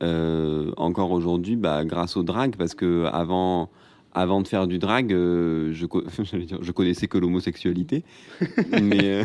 [0.02, 3.70] euh, encore aujourd'hui bah, grâce au drag parce que avant,
[4.14, 8.04] avant de faire du drag, euh, je, co- dire, je connaissais que l'homosexualité.
[8.70, 9.24] mais euh,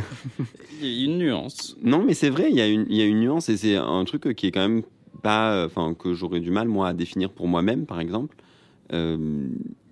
[0.80, 1.76] Il y a une nuance.
[1.82, 3.76] non, mais c'est vrai, il y, a une- il y a une nuance et c'est
[3.76, 4.82] un truc qui est quand même
[5.22, 8.36] pas, enfin que j'aurais du mal moi à définir pour moi-même, par exemple.
[8.92, 9.48] Euh,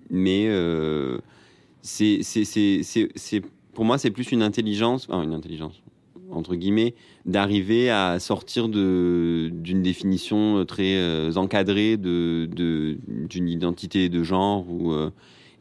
[0.09, 1.19] mais euh,
[1.81, 2.21] c'est,
[3.73, 5.81] pour moi, c'est plus une intelligence, enfin, une intelligence
[6.29, 6.93] entre guillemets,
[7.25, 14.93] d'arriver à sortir d'une définition très euh, encadrée de, de- d'une identité de genre ou,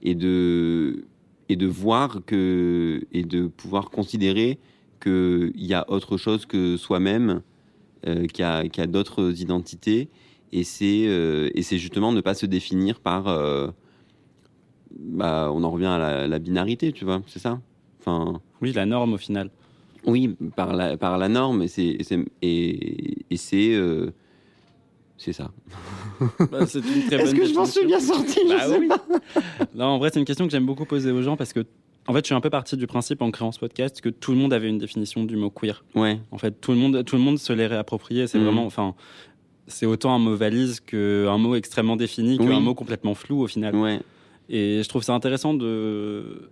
[0.03, 1.05] et, de,
[1.49, 4.59] et de voir que, et de pouvoir considérer
[5.01, 7.43] qu'il y a autre chose que soi-même,
[8.07, 10.09] euh, a, qu'il y a d'autres identités.
[10.53, 13.27] Et c'est, euh, et c'est justement ne pas se définir par.
[13.29, 13.69] euh,
[14.99, 17.61] bah, on en revient à la, la binarité, tu vois, c'est ça?
[18.01, 19.51] Enfin, Oui, la norme au final.
[20.05, 24.11] Oui, par la, par la norme, et c'est, et c'est, et, euh,
[25.19, 25.51] ça.
[26.51, 27.85] Bah, c'est une très bonne définition.
[27.87, 28.39] bien sorti?
[28.49, 28.89] Bah oui.
[29.75, 31.65] Non, en vrai, c'est une question que j'aime beaucoup poser aux gens parce que,
[32.07, 34.31] en fait, je suis un peu parti du principe en créant ce podcast que tout
[34.31, 35.85] le monde avait une définition du mot queer.
[35.97, 38.27] Ouais, En fait, tout le monde, tout le monde se l'est réapproprié.
[38.29, 38.45] C'est Mhm.
[38.45, 38.95] vraiment, enfin,
[39.67, 42.61] c'est autant un mot valise qu'un mot extrêmement défini, qu'un Oui.
[42.61, 43.75] mot complètement flou au final.
[43.75, 44.01] ouais,
[44.49, 46.49] Et je trouve ça intéressant de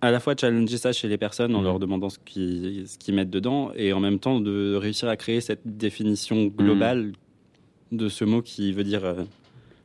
[0.00, 1.64] à la fois challenger ça chez les personnes en Mhm.
[1.64, 5.16] leur demandant ce qu'ils ce qu'ils mettent dedans et en même temps de réussir à
[5.16, 7.12] créer cette définition globale
[7.92, 9.22] de ce mot qui veut dire euh,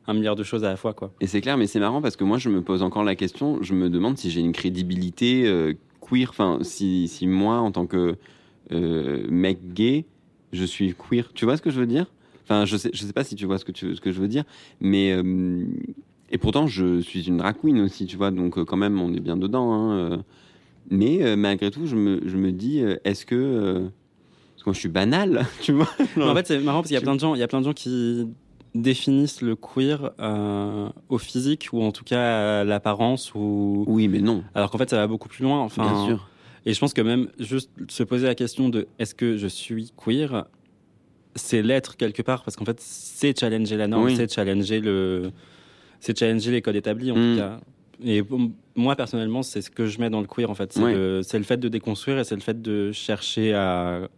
[0.08, 1.12] un milliard de choses à la fois quoi.
[1.20, 3.62] Et c'est clair, mais c'est marrant parce que moi, je me pose encore la question.
[3.62, 6.30] Je me demande si j'ai une crédibilité euh, queer.
[6.30, 8.16] Enfin, si, si moi, en tant que
[8.72, 10.04] euh, mec gay,
[10.52, 11.30] je suis queer.
[11.34, 12.06] Tu vois ce que je veux dire?
[12.48, 14.20] Enfin, je sais, je sais pas si tu vois ce que, tu, ce que je
[14.20, 14.44] veux dire,
[14.80, 15.66] mais euh,
[16.30, 19.12] et pourtant je suis une drag queen aussi, tu vois, donc euh, quand même on
[19.12, 19.72] est bien dedans.
[19.72, 20.16] Hein, euh.
[20.90, 23.90] mais malgré tout, je me, je me dis, est-ce que
[24.54, 26.98] parce que moi je suis banal, tu vois en fait, c'est marrant parce qu'il y
[26.98, 28.26] a plein de gens, il y a plein de gens qui
[28.74, 34.20] définissent le queer euh, au physique ou en tout cas à l'apparence ou Oui, mais
[34.20, 35.60] non, alors qu'en fait ça va beaucoup plus loin.
[35.60, 36.28] Enfin, bien sûr.
[36.66, 39.92] Et je pense que même juste se poser la question de est-ce que je suis
[39.96, 40.46] queer,
[41.38, 44.16] c'est l'être quelque part parce qu'en fait c'est challenger la norme, Oui.
[44.16, 45.30] c'est challenger le,
[46.00, 47.34] c'est challenger les codes établis en Mm.
[47.34, 47.60] tout cas.
[48.04, 48.22] Et
[48.76, 50.92] moi personnellement c'est ce que je mets dans le queer en fait, c'est Oui.
[50.92, 54.08] le, fait de déconstruire et c'est le fait de chercher à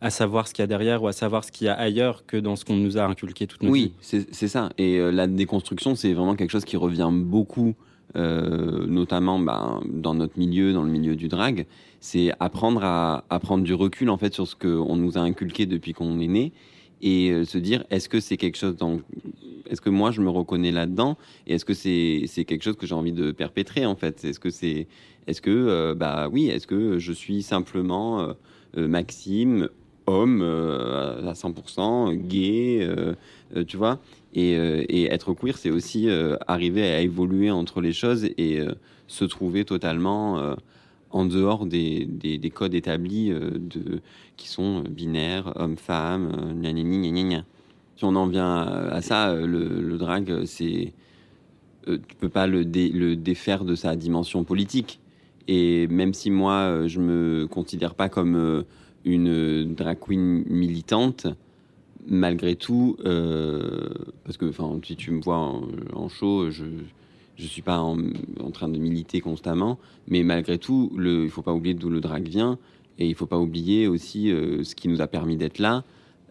[0.00, 2.26] à savoir ce qu'il y a derrière ou à savoir ce qu'il y a ailleurs
[2.26, 3.92] que dans ce qu'on nous a inculqué toute notre Oui, vie.
[4.02, 4.68] c'est c'est ça.
[4.76, 7.74] Et euh, la déconstruction, c'est vraiment quelque chose qui revient beaucoup,
[8.16, 11.66] euh, notamment ben, dans notre milieu, dans le milieu du drag.
[11.98, 15.94] C'est apprendre à, prendre du recul en fait sur ce qu'on nous a inculqué depuis
[15.94, 16.52] qu'on est né
[17.02, 19.00] et euh, se dire est-ce que c'est quelque chose dans
[19.68, 21.16] est-ce que moi je me reconnais là-dedans
[21.48, 24.24] et est-ce que c'est c'est quelque chose que j'ai envie de perpétrer en fait?
[24.24, 24.86] Est-ce que c'est
[25.26, 28.28] est-ce que euh, bah oui est-ce que je suis simplement
[28.76, 29.68] Maxime
[30.06, 32.88] homme à 100% gay
[33.66, 33.98] tu vois?
[34.34, 38.60] Et, euh, et être queer c'est aussi euh, arriver à évoluer entre les choses et
[38.60, 38.74] euh,
[39.06, 40.56] se trouver totalement
[41.10, 43.32] en dehors des, des, des codes établis
[44.36, 47.44] qui sont binaires, homme-femme, gna gna gna.
[47.96, 50.94] Si on en vient à, ça, le, drag, c'est.
[51.86, 55.00] tu peux pas le, le défaire de sa dimension politique.
[55.48, 58.64] Et même si moi, je me considère pas comme
[59.04, 61.26] une drag queen militante,
[62.06, 63.88] malgré tout, euh,
[64.24, 64.50] parce que
[64.84, 65.62] si tu me vois en,
[65.92, 66.64] en show, je
[67.36, 67.98] je suis pas en,
[68.40, 72.00] en train de militer constamment, mais malgré tout, le, il faut pas oublier d'où le
[72.00, 72.58] drag vient,
[72.98, 75.82] et il faut pas oublier aussi euh, ce qui nous a permis d'être là.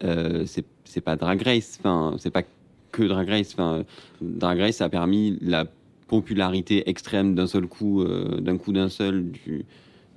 [0.02, 2.42] Euh, c'est pas Drag Race, enfin c'est pas
[2.90, 3.52] que Drag Race.
[3.52, 3.84] Enfin,
[4.22, 5.66] Drag Race a permis la
[6.08, 9.26] popularité extrême d'un seul coup, euh, d'un coup d'un seul,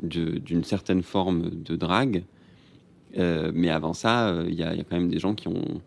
[0.01, 2.23] d'une certaine forme de drag.
[3.17, 5.33] Euh, mais avant ça, euh, il y, a il y a quand même des gens
[5.33, 5.81] qui ont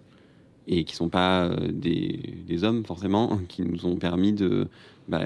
[0.66, 4.68] et qui sont pas euh, des, des hommes forcément, qui nous ont permis de,
[5.08, 5.24] bah,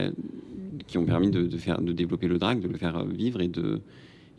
[0.86, 3.48] qui ont permis de, de faire, de développer le drag, de le faire vivre et
[3.48, 3.80] de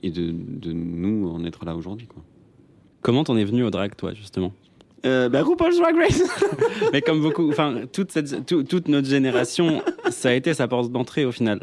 [0.04, 2.06] et de, de nous en être là aujourd'hui.
[2.08, 2.22] Quoi.
[3.02, 4.52] Comment t'en es venu au drag toi justement?
[5.06, 6.24] Euh, bah, RuPaul's Drag Race.
[6.92, 10.92] Mais comme beaucoup, enfin toute cette, tout- toute notre génération, ça a été sa porte
[10.92, 11.62] d'entrée au final.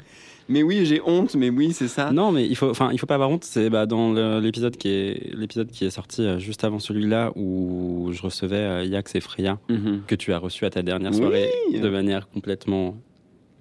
[0.48, 2.12] Mais oui, j'ai honte, mais oui, c'est ça.
[2.12, 3.44] Non, mais il faut, enfin, il faut pas avoir honte.
[3.44, 8.08] C'est bah, dans l'épisode qui est l'épisode qui est sorti euh, juste avant celui-là où
[8.12, 10.02] je recevais euh, Yax et Freya Mhm.
[10.06, 11.16] que tu as reçu à ta dernière Oui.
[11.18, 12.96] soirée de manière complètement.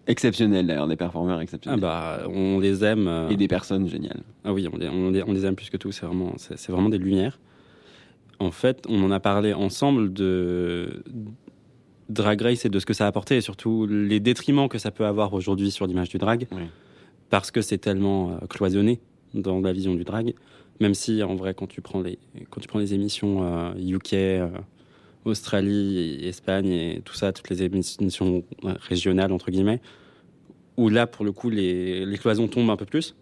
[0.07, 1.79] Exceptionnel d'ailleurs, des performeurs Ah exceptionnels.
[1.79, 3.07] bah, on les aime.
[3.07, 4.21] euh, Et des personnes géniales.
[4.43, 5.91] Ah oui, on les, on les- on les aime plus que tout.
[5.91, 7.39] C'est vraiment, c'est vraiment des lumières.
[8.39, 11.03] En fait, on en a parlé ensemble de
[12.11, 14.91] Drag Race et de ce que ça a apporté et surtout les détriments que ça
[14.91, 16.47] peut avoir aujourd'hui sur l'image du drag.
[16.51, 16.63] Oui.
[17.29, 18.99] Parce que c'est tellement euh, cloisonné
[19.33, 20.33] dans la vision du drag.
[20.79, 22.17] Même si, en vrai, quand tu prends les,
[22.49, 24.49] quand tu prends les émissions euh, UK, euh,
[25.25, 29.79] Australie, et Espagne et tout ça, toutes les émissions euh, régionales, entre guillemets,
[30.77, 33.15] où là, pour le coup, les, les cloisons tombent un peu plus.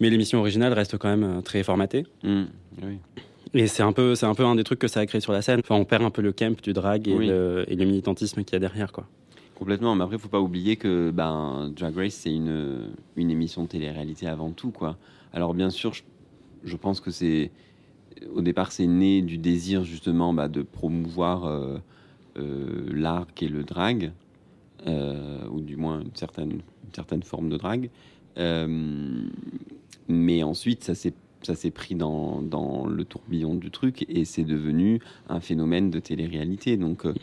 [0.00, 2.06] Mais l'émission originale reste quand même euh, très formatée.
[2.22, 2.44] Mm,
[2.82, 2.98] oui.
[3.54, 5.32] Et c'est un, peu, c'est un peu un des trucs que ça a créé sur
[5.32, 5.60] la scène.
[5.60, 7.26] Enfin, on perd un peu le camp du drag et, Oui.
[7.28, 8.92] le, et le militantisme qu'il y a derrière.
[8.92, 9.06] Quoi.
[9.54, 13.68] Complètement, mais après, faut pas oublier que ben, Drag Race, c'est une, une émission de
[13.68, 14.70] télé-réalité avant tout.
[14.70, 14.98] Quoi.
[15.32, 16.02] Alors, bien sûr, je,
[16.64, 17.50] je pense que c'est.
[18.34, 21.78] Au départ, c'est né du désir, justement, bah, de promouvoir euh,
[22.38, 24.12] euh, l'art qu'est le drag,
[24.86, 27.90] euh, ou du moins une certaine, une certaine forme de drag.
[28.38, 29.22] Euh,
[30.08, 35.00] mais ensuite, ça s'est ça s'est pris dans, le tourbillon du truc et c'est devenu
[35.28, 36.76] un phénomène de télé-réalité.
[36.76, 37.14] Donc, euh,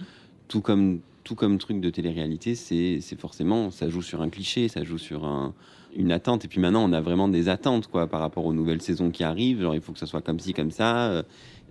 [0.47, 4.84] tout comme tout comme truc de télé-réalité, c'est forcément, ça joue sur un cliché, ça
[4.84, 5.54] joue sur un,
[5.95, 6.43] une attente.
[6.43, 9.23] Et puis maintenant, on a vraiment des attentes quoi, par rapport aux nouvelles saisons qui
[9.23, 9.62] arrivent.
[9.62, 11.12] Genre, il faut que ça soit comme ci, comme ça.
[11.12, 11.23] euh,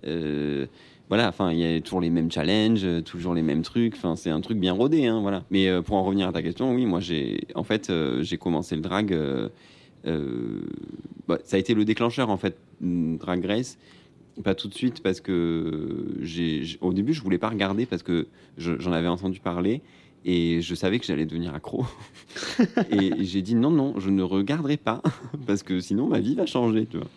[0.07, 0.65] euh,
[1.07, 3.93] voilà, enfin, il y a toujours les mêmes challenges, toujours les mêmes trucs.
[3.93, 5.43] Enfin, c'est un truc bien rodé, hein, voilà.
[5.51, 8.81] Mais pour en revenir à ta question, oui, moi, j'ai, en fait, j'ai commencé le
[8.81, 9.15] drag.
[10.05, 10.61] Euh,
[11.27, 13.77] bah, ça a été le déclencheur, en fait, mm, Drag Race.
[14.43, 18.27] Pas tout de suite parce que j'ai, au début je voulais pas regarder parce que
[18.57, 19.83] je- j'en avais entendu parler
[20.25, 21.85] et je savais que j'allais devenir accro.
[22.89, 25.03] et j'ai dit non non, je ne regarderai pas
[25.45, 27.07] parce que sinon ma vie va changer, tu vois.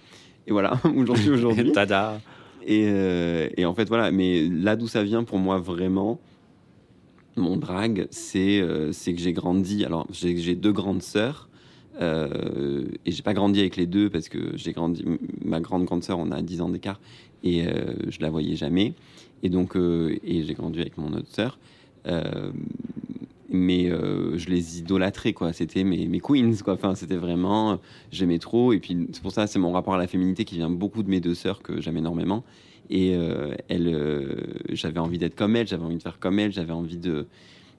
[0.47, 1.73] Et voilà où j'en suis aujourd'hui.
[1.73, 2.21] Tada
[2.67, 4.11] Et, euh, et en fait, voilà.
[4.13, 6.21] Mais là d'où ça vient pour moi vraiment,
[7.37, 9.87] mon drag, c'est euh, que j'ai grandi.
[9.87, 11.49] Alors, j'ai j'ai deux grandes sœurs.
[12.01, 15.05] Euh, et j'ai pas grandi avec les deux parce que j'ai grandi.
[15.45, 17.01] Ma grande grande sœur, on a 10 ans d'écart
[17.43, 18.95] et euh, je la voyais jamais.
[19.43, 21.59] Et donc, euh, et j'ai grandi avec mon autre sœur.
[22.07, 22.51] Euh,
[23.49, 27.81] mais euh, je les idolâtrais quoi c'était mes, mes queens quoi enfin c'était vraiment
[28.11, 30.69] j'aimais trop et puis c'est pour ça c'est mon rapport à la féminité qui vient
[30.69, 32.45] beaucoup de mes deux sœurs que j'aime énormément
[32.91, 33.13] et
[33.69, 34.37] elle
[34.71, 37.27] j'avais envie d'être comme elle j'avais envie de faire comme elle j'avais envie de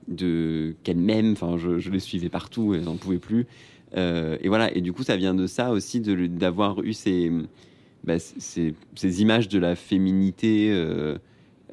[0.08, 3.46] de qu'elle m'aime enfin je, je les suivais partout et j'en pouvais plus
[3.96, 7.32] Euh, et voilà et du coup ça vient de ça aussi d'avoir eu ces,
[8.04, 11.18] bah, ces ces images de la féminité euh,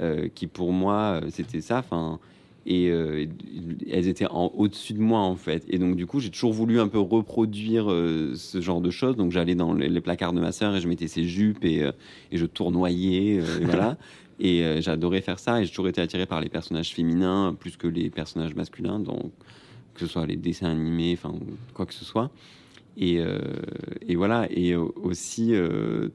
[0.00, 2.20] euh, qui pour moi c'était ça enfin
[2.66, 5.64] et elles étaient en au-dessus de moi en fait.
[5.68, 9.16] Et donc du coup j'ai toujours voulu un peu reproduire ce genre de choses.
[9.16, 11.90] Donc j'allais dans les, placards de ma sœur et je mettais ses jupes et,
[12.32, 13.98] et je tournoyais et voilà.
[14.40, 17.86] Et j'adorais faire ça et j'ai toujours été attiré par les personnages féminins plus que
[17.86, 18.98] les personnages masculins.
[18.98, 19.30] Donc
[19.94, 21.34] que ce soit les dessins animés enfin
[21.74, 22.30] quoi que ce soit
[22.96, 23.38] et, euh,
[24.06, 26.08] et voilà et euh, aussi euh,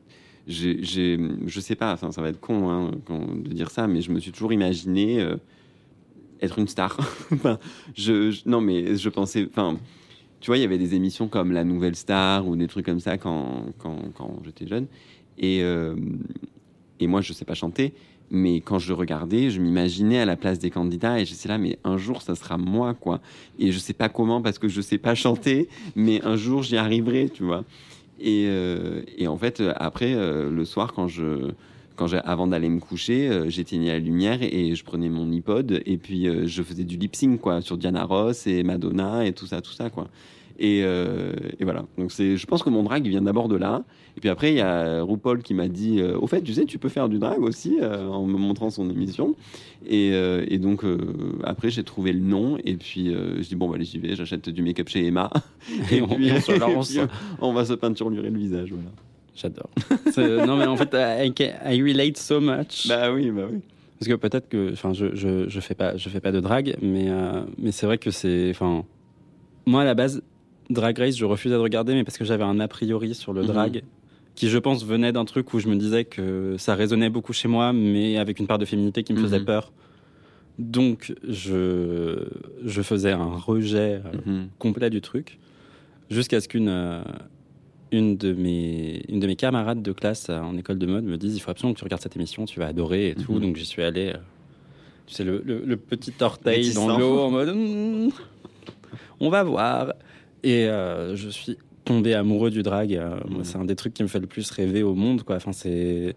[0.48, 4.12] j'ai, j'ai- je sais pas, ça va être con hein, de dire ça, mais je
[4.12, 5.24] me suis toujours imaginé
[6.42, 6.98] être une star.
[7.32, 7.60] Enfin,
[7.96, 9.78] je, non, mais je pensais, enfin,
[10.40, 13.00] tu vois, il y avait des émissions comme La Nouvelle Star ou des trucs comme
[13.00, 14.88] ça quand, quand, quand j'étais jeune.
[15.38, 15.64] Et,
[17.00, 17.94] et moi, je sais pas chanter,
[18.32, 21.58] mais quand je regardais, je m'imaginais à la place des candidats et je sais là,
[21.58, 23.22] mais un jour, ça sera moi, quoi.
[23.58, 26.78] Et je sais pas comment parce que je sais pas chanter, mais un jour, j'y
[26.78, 27.64] arriverai, tu vois.
[28.20, 31.52] Et, euh, et en fait, euh, après, euh, le soir, quand je,
[31.96, 36.28] quand avant d'aller me coucher, j'éteignais la lumière et, je prenais mon iPod et puis
[36.48, 39.74] je faisais du lip sync quoi, sur Diana Ross et Madonna et tout ça, tout
[39.74, 40.08] ça quoi.
[40.62, 41.86] Et, euh, et voilà.
[41.98, 43.84] Donc c'est, je pense que mon drag vient d'abord de là.
[44.18, 46.66] Et puis après, il y a RuPaul qui m'a dit, euh, au fait, tu sais,
[46.66, 49.36] tu peux faire du drag aussi euh, en me montrant son émission.
[49.88, 50.84] Et, et donc
[51.46, 54.50] après, j'ai trouvé le nom et puis je dis bon bah allez j'y vais, j'achète
[54.50, 55.30] du make-up chez Emma.
[55.92, 56.90] Et on- et on se lance.
[56.92, 57.00] puis,
[57.40, 58.72] on va se peinturer le visage.
[58.74, 58.90] Voilà.
[59.36, 59.70] J'adore.
[60.46, 61.32] Non, mais en fait, I,
[61.66, 62.88] I relate so much.
[62.90, 63.60] Bah oui, bah oui.
[63.98, 66.76] Parce que peut-être que, enfin, je, je, je fais pas, je fais pas de drague,
[66.82, 68.84] mais, euh, mais c'est vrai que c'est, enfin,
[69.66, 70.22] moi à la base,
[70.70, 73.42] Drag Race, je refusais de regarder, mais parce que j'avais un a priori sur le
[73.42, 73.48] Mhm.
[73.48, 73.84] drag,
[74.36, 77.48] qui je pense venait d'un truc où je me disais que ça résonnait beaucoup chez
[77.48, 79.46] moi, mais avec une part de féminité qui me faisait Mhm.
[79.46, 79.72] peur.
[80.60, 82.28] Donc, je,
[82.66, 84.50] je faisais un rejet euh, Mhm.
[84.60, 85.40] complet du truc,
[86.10, 87.02] jusqu'à ce qu'une euh,
[87.92, 91.18] une de mes une de mes camarades de classe euh, en école de mode me
[91.18, 93.40] dise il faut absolument que tu regardes cette émission, tu vas adorer et tout.
[93.40, 94.14] Donc j'y suis allé.
[95.08, 98.10] tu sais le, le- le petit orteil dans l'eau en mode Hmm,
[99.20, 99.94] on va voir.
[100.44, 102.94] Et euh, je suis tombé amoureux du drag.
[102.96, 103.44] euh, Mhm.
[103.44, 105.24] c'est un des trucs qui me fait le plus rêver au monde.
[105.24, 105.36] Quoi.
[105.38, 106.16] Enfin, c'est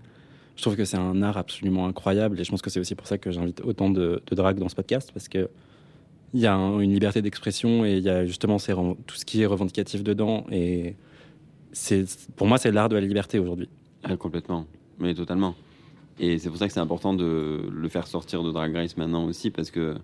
[0.54, 3.06] je trouve que c'est un art absolument incroyable et je pense que c'est aussi pour
[3.06, 5.48] ça que j'invite autant de, de drag dans ce podcast parce que
[6.34, 9.24] il y a un- une liberté d'expression et il y a justement ces tout ce
[9.24, 10.94] qui est revendicatif dedans et
[11.72, 12.04] c'est
[12.36, 13.68] pour moi c'est l'art de la liberté aujourd'hui.
[14.04, 14.66] Ah, complètement,
[14.98, 15.54] mais totalement.
[16.20, 19.24] Et c'est pour ça que c'est important de le faire sortir de Drag Race maintenant
[19.24, 19.94] aussi, parce que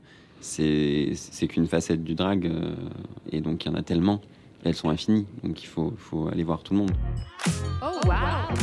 [0.40, 2.74] c'est qu'une facette du drag, euh,
[3.30, 4.20] et donc il y en a tellement,
[4.64, 6.92] elles sont infinies, donc il faut, faut aller voir tout le monde.
[7.82, 8.56] Oh wow.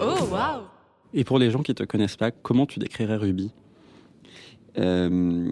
[0.00, 0.62] Oh wow.
[1.12, 3.52] Et pour les gens qui te connaissent pas, comment tu décrirais Ruby?
[4.78, 5.44] Euh,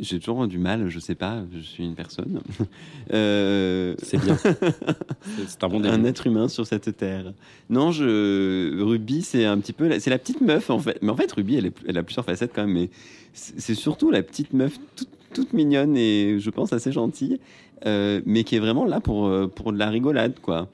[0.00, 2.40] J'ai toujours du mal, je sais pas, je suis une personne.
[3.12, 4.36] Euh, C'est bien.
[5.46, 5.94] C'est- un bon début.
[5.94, 7.32] un être humain sur cette terre.
[7.70, 10.98] Non, je Ruby, c'est un petit peu, la- c'est la petite meuf en fait.
[11.02, 12.74] Mais en fait, Ruby, elle, est, elle a plusieurs facettes quand même.
[12.74, 12.90] Mais
[13.32, 17.38] c'est surtout la petite meuf toute, toute mignonne et je pense assez gentille,
[17.86, 20.68] euh, mais qui est vraiment là pour pour de la rigolade quoi.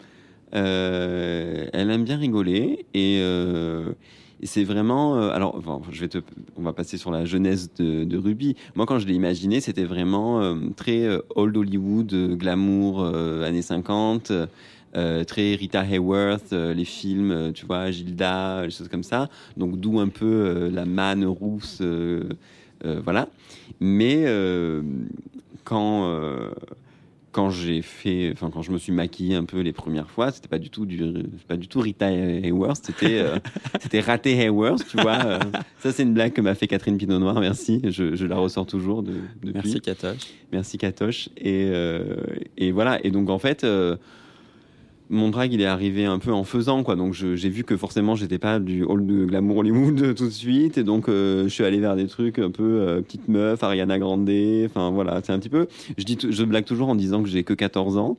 [0.53, 3.19] Elle aime bien rigoler et,
[4.47, 5.17] c'est vraiment.
[5.17, 6.19] euh, alors, je vais te,
[6.57, 8.57] on va passer sur la jeunesse de, Ruby.
[8.75, 14.33] Moi, quand je l'ai imaginé, c'était vraiment euh, très euh, old Hollywood, glamour, années 50.
[14.95, 19.29] euh, très Rita Hayworth, les films, tu vois, Gilda, les choses comme ça.
[19.57, 21.81] Donc d'où un peu la manne rousse,
[22.83, 23.29] voilà.
[23.81, 24.27] Mais
[25.65, 26.51] quand
[27.33, 30.49] quand j'ai fait, enfin quand je me suis maquillé un peu les premières fois, c'était
[30.49, 31.01] pas du tout du,
[31.49, 33.39] pas du tout Rita Hayworth, c'était euh,
[33.81, 35.19] c'était raté Hayworth, tu vois.
[35.25, 35.39] euh.
[35.81, 37.81] ça c'est une blague que m'a fait Catherine Pinot Noir, merci.
[37.85, 39.53] Je, je la ressors toujours de, depuis.
[39.55, 40.27] Merci Katoche.
[40.53, 41.29] Merci Katoche.
[41.39, 42.17] Et, euh,
[42.59, 43.05] et voilà.
[43.05, 43.67] Et donc en fait,
[45.13, 46.97] mon drag, il est arrivé un peu en faisant, quoi.
[46.97, 50.79] Donc, j'ai vu que forcément, j'étais pas du hall de glamour Hollywood tout de suite.
[50.79, 53.99] Et donc, euh, je suis allé vers des trucs un peu euh, petite meuf, Ariana
[53.99, 54.29] Grande.
[54.67, 55.69] Enfin, voilà, c'est un petit peu.
[55.99, 58.17] Je, dis, je blague toujours en disant que j'ai que 14 ans.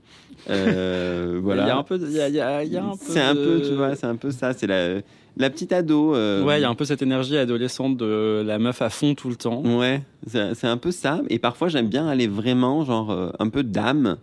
[0.50, 1.64] Euh, voilà.
[1.64, 2.84] Il y a un peu, de- il y a, il y a- il y a
[2.86, 2.98] un peu.
[3.00, 4.54] C'est un de- peu, tu vois, c'est un peu ça.
[4.54, 5.02] C'est la,
[5.38, 6.16] la petite ado.
[6.16, 9.16] euh, Ouais, il y a un peu cette énergie adolescente de la meuf à fond
[9.16, 9.64] tout le temps.
[9.64, 11.22] Ouais, c'est c'est un peu ça.
[11.30, 14.18] Et parfois, j'aime bien aller vraiment, genre, euh, un peu d'âme.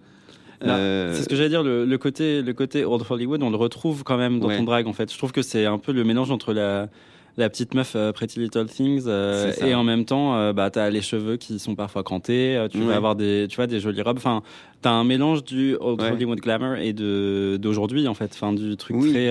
[0.69, 3.57] Euh, C'est ce que j'allais dire, le, le côté, le côté Old Hollywood, on le
[3.57, 4.57] retrouve quand même dans Ouais.
[4.59, 5.13] ton drag en fait.
[5.13, 6.89] Je trouve que c'est un peu le mélange entre la,
[7.37, 10.91] la petite meuf euh, Pretty Little Things euh, et en même temps, euh, bah, t'as
[10.91, 12.85] les cheveux qui sont parfois crantés, euh, tu Ouais.
[12.87, 14.19] vas avoir des, tu vois, des jolies robes.
[14.19, 14.43] Enfin,
[14.83, 16.11] t'as un mélange du Old Ouais.
[16.13, 19.13] Hollywood glamour et de d'aujourd'hui en fait, enfin du truc Oui.
[19.13, 19.31] très,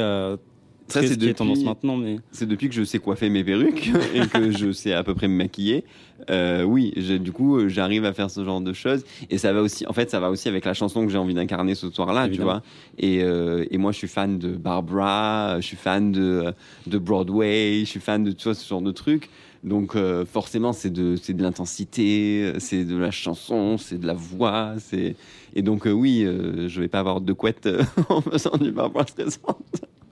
[0.89, 4.28] Ça, c'est depuis- tendance maintenant, mais c'est depuis que je sais coiffer mes perruques et
[4.28, 5.84] que je sais à peu près me maquiller.
[6.30, 9.04] Euh, oui, du coup, euh, j'arrive à faire ce genre de choses.
[9.30, 11.34] Et ça va aussi, en fait, ça va aussi avec la chanson que j'ai envie
[11.34, 12.62] d'incarner ce soir-là, tu vois.
[12.97, 16.54] Et, euh, et moi, je suis fan de Barbara, je suis fan de,
[16.88, 19.30] de Broadway, je suis fan de tu vois, ce genre de trucs.
[19.63, 24.13] Donc, euh, forcément, c'est de, c'est de l'intensité, c'est de la chanson, c'est de la
[24.13, 24.75] voix.
[24.78, 25.15] c'est
[25.54, 27.67] Et donc, euh, oui, euh, je vais pas avoir de couette
[28.10, 29.58] en faisant du Barbara Streisand.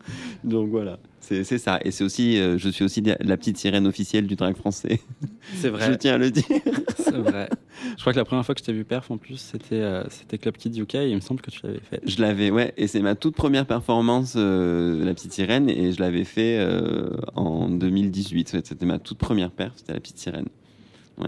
[0.43, 1.79] Donc voilà, c'est ça.
[1.83, 4.99] Et c'est aussi, euh, je suis aussi la petite sirène officielle du drag français.
[5.55, 6.43] c'est Je vrai, tiens à le dire.
[6.97, 7.49] c'est vrai.
[7.95, 10.03] Je crois que la première fois que je t'ai vu perf en plus, c'était euh,
[10.09, 12.01] c'était Club Kid UK et il me semble que tu l'avais fait.
[12.05, 12.73] Je l'avais, ouais.
[12.77, 17.09] Et c'est ma toute première performance, euh, la petite sirène, et je l'avais fait euh,
[17.35, 18.53] en 2018.
[18.53, 20.47] Ouais, C'était ma toute première perf, c'était la petite sirène.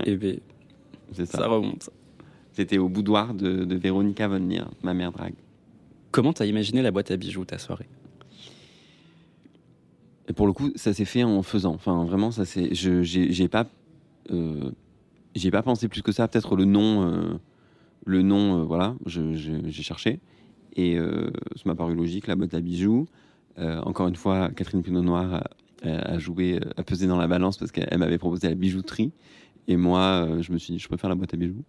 [0.06, 0.40] Et ben,
[1.14, 1.40] C'est ça.
[1.40, 1.90] ça remonte.
[2.54, 5.34] C'était au boudoir de, de Véronica Vonnier, ma mère drag.
[6.12, 7.88] Comment t'as imaginé la boîte à bijoux ta soirée?
[10.30, 11.74] Et pour le coup, ça s'est fait en faisant.
[11.74, 12.74] Enfin, vraiment, ça c'est.
[12.74, 13.66] Je j'ai pas.
[14.32, 14.72] Euh,
[15.36, 16.28] j'ai pas pensé plus que ça.
[16.28, 17.04] Peut-être le nom.
[17.08, 17.34] euh,
[18.06, 20.20] le nom, euh, voilà, j'ai cherché.
[20.76, 23.08] Et ça m'a paru logique, la boîte à bijoux.
[23.58, 25.44] Encore une fois, Catherine Pinot Noir
[25.84, 29.12] a, a- joué, a pesé dans la balance parce qu'elle m'avait proposé la bijouterie.
[29.68, 31.64] Et moi, je me suis dit, je préfère la boîte à bijoux.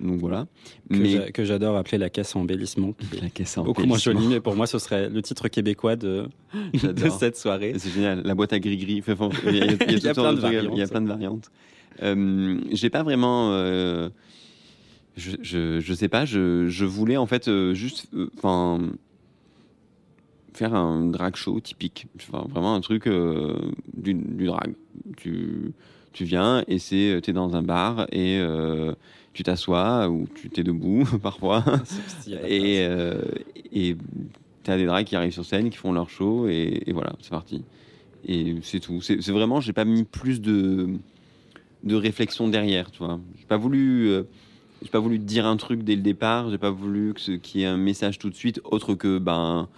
[0.00, 0.46] Donc voilà.
[0.90, 2.94] que Mais que j'adore appeler la caisse en embellissement.
[3.22, 4.20] la caisse à Beaucoup moins embellissement.
[4.20, 6.26] joli, mais pour moi, ce serait le titre québécois de,
[7.18, 7.74] cette soirée.
[7.78, 8.22] C'est génial.
[8.24, 9.02] La boîte à gris-gris.
[9.08, 9.76] Enfin, Il y a, il y
[10.12, 10.90] plein de trucs, Il y a variantes.
[10.90, 11.50] plein de variantes.
[12.02, 13.52] Euh, j'ai pas vraiment.
[13.52, 14.08] euh,
[15.16, 16.24] je, je, je sais pas.
[16.24, 18.06] Je, je voulais en fait euh, juste.
[18.14, 18.80] euh, Enfin.
[20.54, 22.06] Faire un drag show typique.
[22.16, 23.56] Enfin, vraiment un truc euh,
[23.92, 24.74] du, du drag.
[25.16, 25.72] Tu,
[26.12, 27.20] tu viens et c'est.
[27.22, 28.38] T'es dans un bar et.
[28.40, 28.94] euh,
[29.34, 31.64] tu t'assois ou tu t'es debout parfois
[32.46, 33.20] et euh,
[33.72, 33.96] et
[34.62, 37.30] t'as des drags qui arrivent sur scène qui font leur show et, et voilà c'est
[37.30, 37.64] parti
[38.26, 40.88] et c'est tout c'est vraiment j'ai pas mis plus de
[41.82, 44.22] de réflexion derrière tu vois j'ai pas voulu euh,
[44.82, 47.60] j'ai pas voulu dire un truc dès le départ j'ai pas voulu que ce qu'il
[47.60, 49.76] y ait un message tout de suite autre que ben euh,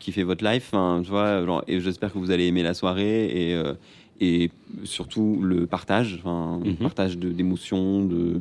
[0.00, 0.70] kiffez votre life
[1.02, 3.74] tu vois genre, et j'espère que vous allez aimer la soirée et euh,
[4.20, 4.50] et
[4.84, 6.76] surtout le partage enfin le Mhm.
[6.76, 8.40] partage d'émotions de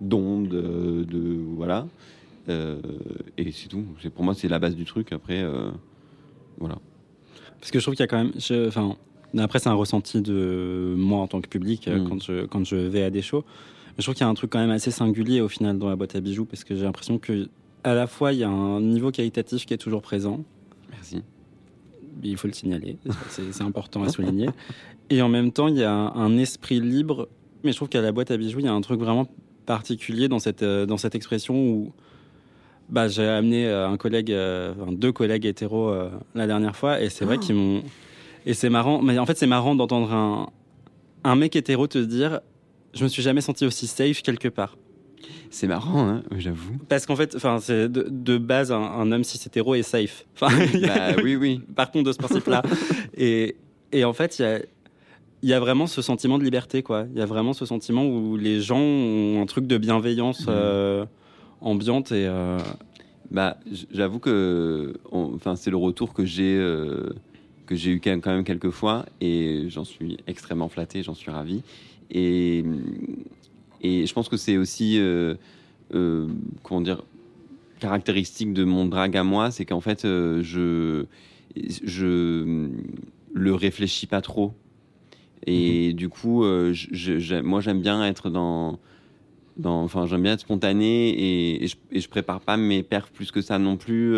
[0.00, 1.86] d'ondes de, de- voilà
[2.50, 2.78] euh,
[3.38, 3.84] et c'est tout.
[4.02, 5.12] C'est pour moi c'est la base du truc.
[5.12, 5.70] Après, euh,
[6.58, 6.76] voilà.
[7.58, 8.32] Parce que je trouve qu'il y a quand même.
[8.68, 8.96] Enfin,
[9.38, 12.08] après, c'est un ressenti de moi en tant que public euh, Mm.
[12.08, 13.44] quand, je, quand je vais à des shows.
[13.86, 15.88] Mais je trouve qu'il y a un truc quand même assez singulier au final dans
[15.88, 17.48] la boîte à bijoux parce que j'ai l'impression que
[17.82, 20.44] à la fois il y a un niveau qualitatif qui est toujours présent.
[21.04, 21.22] Merci.
[22.22, 22.96] il faut le signaler,
[23.28, 24.48] c'est important à souligner.
[25.10, 27.28] Et en même temps, il y a un esprit libre.
[27.62, 29.26] Mais je trouve qu'à la boîte à bijoux, il y a un truc vraiment
[29.66, 31.92] particulier dans cette, euh, dans cette expression où
[32.88, 37.00] bah, j'ai amené euh, un collègue, euh, enfin, deux collègues hétéros euh, la dernière fois,
[37.00, 37.82] et c'est vrai qu'ils m'ont.
[38.46, 40.50] Et c'est marrant, mais en fait, c'est marrant d'entendre un,
[41.24, 42.40] un mec hétéro te dire
[42.92, 44.76] Je me suis jamais senti aussi safe quelque part.
[45.50, 46.74] C'est marrant, hein, j'avoue.
[46.88, 50.24] Parce qu'en fait, enfin, de, de base, un, un homme cis hétéro est safe.
[50.34, 50.48] Enfin,
[50.82, 51.60] bah oui, oui.
[51.76, 52.62] par contre de ce principe-là.
[53.16, 53.56] et,
[53.92, 54.58] et en fait, il y a,
[55.42, 57.06] il y a vraiment ce sentiment de liberté, quoi.
[57.12, 60.46] Il y a vraiment ce sentiment où les gens ont un truc de bienveillance Mhm.
[60.50, 61.04] euh,
[61.60, 62.26] ambiante et.
[62.26, 62.58] euh,
[63.30, 63.56] Bah,
[63.92, 67.10] j'avoue que, enfin, c'est le retour que j'ai euh,
[67.66, 71.14] que j'ai eu quand même- quand même quelques fois, et j'en suis extrêmement flatté, j'en
[71.14, 71.62] suis ravi.
[72.10, 72.62] Et
[73.84, 75.34] et je pense que c'est aussi, euh,
[75.94, 76.26] euh,
[76.62, 77.02] comment dire,
[77.80, 81.04] caractéristique de mon drag à moi, c'est qu'en fait, euh, je
[81.84, 82.68] je
[83.32, 84.52] le réfléchis pas trop.
[85.46, 88.78] Et du coup, je- je- j'ai- moi, j'aime bien être dans
[89.56, 93.12] dans, enfin, j'aime bien être spontané et, et je, et je prépare pas mes perfs
[93.12, 94.16] plus que ça non plus.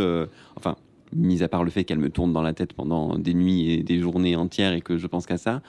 [0.57, 0.77] enfin,
[1.15, 3.83] mis à part le fait qu'elle me tourne dans la tête pendant des nuits et
[3.83, 5.61] des journées entières et que je pense qu'à ça.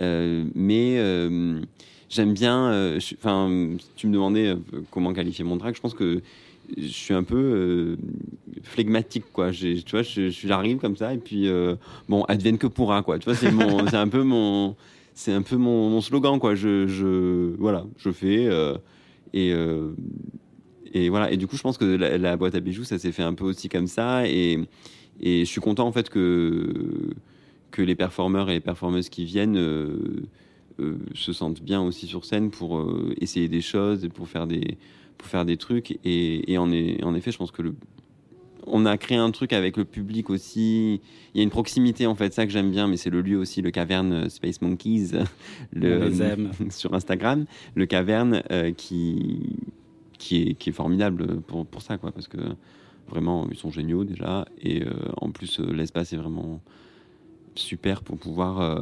[0.00, 1.60] Euh, mais euh,
[2.08, 2.70] j'aime bien.
[2.72, 4.54] euh, Enfin, tu me demandais
[4.90, 6.22] comment qualifier mon drag, je pense que
[6.76, 7.96] je suis un peu euh,
[8.62, 9.50] flegmatique, quoi.
[9.52, 11.48] Tu vois, je- j'arrive comme ça et puis
[12.08, 13.18] bon, advienne que pourra, quoi.
[13.18, 13.48] Tu vois, c'est
[13.96, 14.76] un peu mon,
[15.14, 16.54] c'est un peu mon, slogan, quoi.
[16.54, 18.48] Je, voilà, je fais
[19.32, 19.52] et
[20.94, 21.30] et voilà.
[21.30, 23.34] Et du coup, je pense que la, la boîte à bijoux, ça s'est fait un
[23.34, 24.58] peu aussi comme ça et
[25.20, 27.10] et je suis content en fait que
[27.70, 30.22] que les performeurs et les performeuses qui viennent euh,
[30.80, 34.46] euh, se sentent bien aussi sur scène pour euh, essayer des choses et pour faire
[34.46, 34.78] des
[35.18, 35.98] pour faire des trucs.
[36.04, 37.74] Et, et en, est- en effet je pense que le
[38.70, 41.00] on a créé un truc avec le public aussi.
[41.34, 43.38] Il y a une proximité en fait ça que j'aime bien mais c'est le lieu
[43.38, 45.12] aussi le caverne Space Monkeys
[45.72, 46.50] le, On les aime.
[46.70, 47.46] sur Instagram.
[47.74, 49.56] Le caverne euh, qui
[50.18, 52.38] qui est qui est formidable pour, pour ça quoi parce que
[53.08, 54.46] vraiment ils sont géniaux déjà.
[54.60, 54.90] Et euh,
[55.20, 56.60] en plus l'espace est vraiment
[57.58, 58.80] super pour pouvoir euh,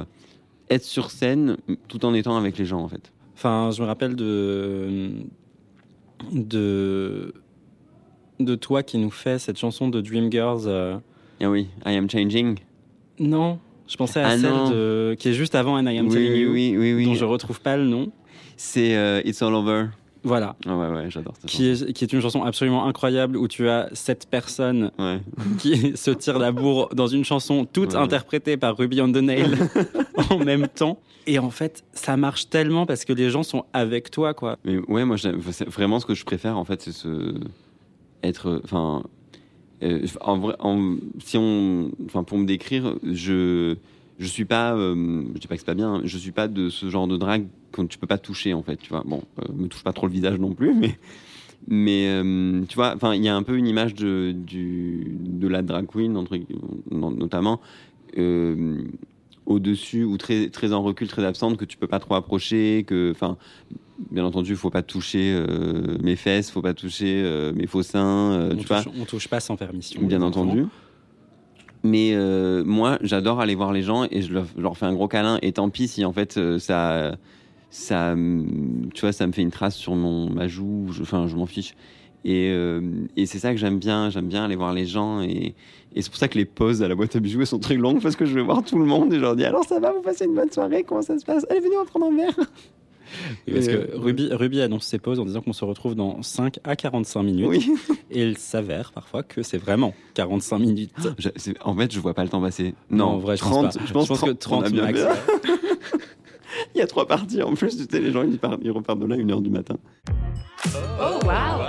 [0.70, 1.56] être sur scène
[1.88, 3.12] tout en étant avec les gens en fait.
[3.34, 5.10] Enfin, je me rappelle de
[6.32, 7.34] de
[8.40, 10.66] de toi qui nous fait cette chanson de Dreamgirls.
[10.66, 10.98] euh,
[11.40, 12.58] ah oui I am changing.
[13.18, 13.58] Non,
[13.88, 16.48] je pensais à Ah celle de qui est juste avant And I Am oui, Telling
[16.50, 17.04] oui, You, oui.
[17.06, 18.10] dont je retrouve pas le nom.
[18.56, 19.86] c'est euh, It's All Over
[20.26, 20.56] Voilà.
[20.66, 23.68] Ah ouais ouais j'adore ça Qui est, qui est une chanson absolument incroyable où tu
[23.68, 25.20] as cette personne ouais
[25.58, 28.00] qui se tire la bourre dans une chanson toute Ouais.
[28.00, 29.56] interprétée par Ruby on the Nail
[30.30, 30.98] en même temps.
[31.28, 34.58] Et en fait, ça marche tellement parce que les gens sont avec toi, quoi.
[34.64, 35.16] Mais ouais, moi,
[35.66, 37.34] vraiment ce que je préfère, en fait, c'est ce
[38.22, 39.02] être, enfin,
[39.82, 43.74] euh, en vrai, en- si on, enfin, pour me décrire, je,
[44.18, 46.68] je suis pas, euh, je dis pas que c'est pas bien, je suis pas de
[46.70, 49.02] ce genre de drague que tu peux pas toucher, en fait, tu vois.
[49.06, 50.98] Bon, euh, me touche pas trop le visage non plus, mais,
[51.68, 55.48] mais, euh, tu vois, enfin, il y a un peu une image de, du, de
[55.48, 56.38] la drag queen, entre,
[56.90, 57.60] notamment.
[58.18, 58.82] euh,
[59.44, 63.12] au-dessus ou très, très en recul, très absente, que tu peux pas trop approcher, que,
[63.12, 63.36] enfin,
[64.10, 65.40] bien entendu, il faut pas toucher
[66.02, 67.22] mes fesses, faut pas toucher
[67.54, 70.02] mes faux seins, on, tu vois, touche, on touche pas sans permission.
[70.02, 70.64] bien entendu.
[71.86, 75.38] Mais euh, moi, j'adore aller voir les gens et je leur, fais un gros câlin.
[75.42, 77.16] Et tant pis si en fait euh, ça,
[77.70, 80.88] ça, hum, tu vois, ça me fait une trace sur mon ma joue.
[81.00, 81.74] Enfin, je m'en fiche.
[82.24, 82.80] Et, euh,
[83.16, 84.10] et c'est ça que j'aime bien.
[84.10, 85.54] J'aime bien aller voir les gens et,
[85.94, 88.16] c'est pour ça que les pauses à la boîte à bijoux sont très longues parce
[88.16, 90.02] que je vais voir tout le monde et je leur dis alors ça va, vous
[90.02, 91.46] passez une bonne soirée, comment ça se passe?
[91.48, 92.38] Allez, venez on va prendre un verre.
[93.46, 96.22] Oui, Parce que euh, Ruby, Ruby annonce ses pauses en disant qu'on se retrouve dans
[96.22, 97.46] 5 à 45 minutes.
[97.48, 97.70] Oui.
[98.10, 100.92] Et il s'avère parfois que c'est vraiment 45 minutes.
[101.18, 102.74] Je- c'est- en fait, je vois pas le temps passer.
[102.90, 103.84] Non, en vrai, je 30, pense pas.
[103.86, 105.00] Je pense, que 30, 30 on a bien max.
[105.00, 105.06] fait.
[105.06, 105.54] ouais.
[106.74, 108.98] Il y a trois parties en plus, tu sais, les gens ils, partent- ils repartent
[109.00, 109.76] de là à 1h du matin.
[110.98, 111.66] Oh wow.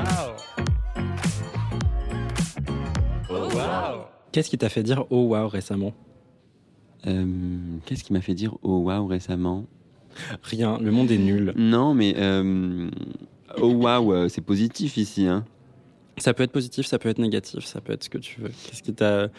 [4.31, 5.93] Qu'est-ce qui t'a fait dire oh wow récemment?
[7.05, 7.25] Euh,
[7.85, 9.65] Qu'est-ce qui m'a fait dire oh waouh récemment?
[10.43, 11.53] Rien, le monde est nul.
[11.55, 12.89] Non, mais euh,
[13.61, 15.27] oh waouh, euh, c'est positif ici.
[15.27, 15.45] Hein.
[16.17, 18.49] Ça peut être positif, ça peut être négatif, ça peut être ce que tu veux.
[18.49, 19.29] Qu'est-ce qui t'a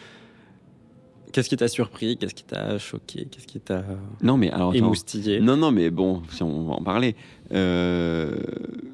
[1.31, 3.83] Qu'est-ce qui t'a surpris Qu'est-ce qui t'a choqué Qu'est-ce qui t'a
[4.23, 4.73] Non, mais alors.
[4.73, 5.39] émoustillé?
[5.39, 7.15] Non, non, mais bon, si on va en parler.
[7.53, 8.35] Euh,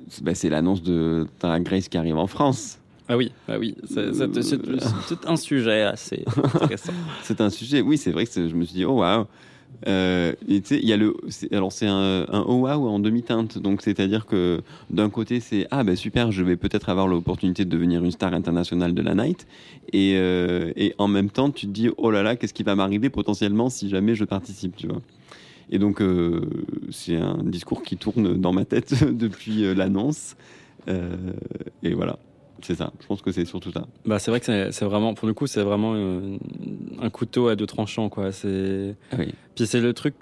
[0.10, 2.80] c'est bah, c'est l'annonce de Drag Grace qui arrive en France.
[3.08, 4.00] Ah oui, ah oui, c'est
[5.28, 6.92] un sujet assez intéressant.
[7.22, 7.82] C'est un sujet.
[7.82, 9.28] Oui, c'est vrai que je me suis dit, oh waouh.
[9.88, 11.16] Euh, il y a le.
[11.52, 13.58] Alors, c'est un, un waouh en demi-teinte.
[13.58, 17.70] Donc, c'est-à-dire que d'un côté, c'est ah, ben super, je vais peut-être avoir l'opportunité de
[17.70, 19.48] devenir une star internationale de la night.
[19.94, 22.76] Et, euh, et en même temps, tu te dis, oh là là, qu'est-ce qui va
[22.76, 25.02] m'arriver potentiellement si jamais je participe, tu vois.
[25.70, 26.42] Et donc, euh,
[26.92, 30.36] c'est un discours qui tourne dans ma tête depuis l'annonce.
[30.88, 32.20] Et voilà,
[32.62, 32.92] c'est ça.
[33.02, 33.86] Je pense que c'est surtout ça.
[34.06, 36.38] Bah, c'est vrai que c'est- vraiment, pour le coup, c'est vraiment euh,
[37.02, 38.32] un couteau à deux tranchants, quoi.
[38.32, 39.34] C'est Ah oui.
[39.56, 40.16] Puis c'est le truc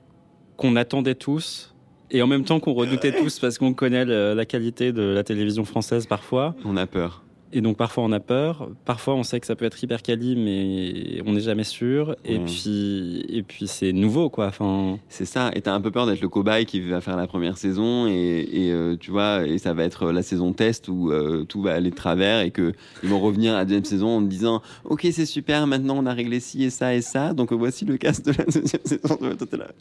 [0.58, 1.74] qu'on attendait tous
[2.12, 5.24] et en même temps qu'on redoutait tous parce qu'on connaît le- la qualité de la
[5.24, 6.56] télévision française parfois.
[6.66, 7.23] On a peur.
[7.56, 10.36] Et donc parfois on a peur, parfois on sait que ça peut être hyper quali
[10.36, 12.16] mais on n'est jamais sûr.
[12.26, 12.45] Et Ouais.
[12.45, 14.47] puis et puis c'est nouveau quoi.
[14.47, 17.28] Enfin, C'est ça, et t'as un peu peur d'être le cobaye qui va faire la
[17.28, 21.12] première saison, et, et, euh, tu vois, et ça va être la saison test où
[21.12, 22.74] euh, tout va aller de travers, et que
[23.04, 26.06] ils vont revenir à la deuxième saison en te disant, ok c'est super, maintenant on
[26.08, 29.20] a réglé ci et ça et ça, donc voici le cast de la deuxième saison.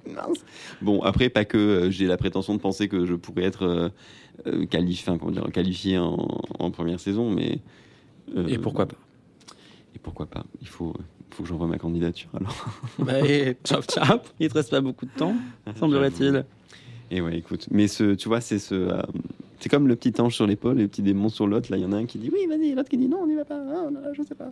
[0.07, 0.45] Mince.
[0.83, 3.91] Bon, après pas que euh, j'ai la prétention de penser que je pourrais être
[4.47, 6.17] euh, qualifié, enfin, comment dire, qualifié en,
[6.59, 7.59] en première saison, mais
[8.37, 8.97] euh, et pourquoi pas.
[9.95, 10.95] Et pourquoi pas Il faut,
[11.31, 12.67] faut que j'envoie ma candidature alors.
[12.99, 15.35] bah, et chop chop, il te reste pas beaucoup de temps,
[15.79, 16.45] semblerait-il.
[17.11, 19.03] Et ouais, écoute, mais ce, tu vois, c'est ce, euh,
[19.61, 21.71] c'est comme le petit ange sur l'épaule et le petit démon sur l'autre.
[21.71, 23.27] Là, il y en a un qui dit oui, vas-y, l'autre qui dit non, on
[23.27, 23.61] n'y va pas.
[23.61, 24.51] Ah, non, je sais pas.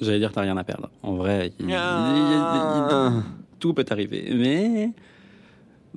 [0.00, 0.90] J'allais dire t'as rien à perdre.
[1.02, 3.22] En vrai, il- il- il- il- Ah.
[3.58, 4.92] tout peut arriver, mais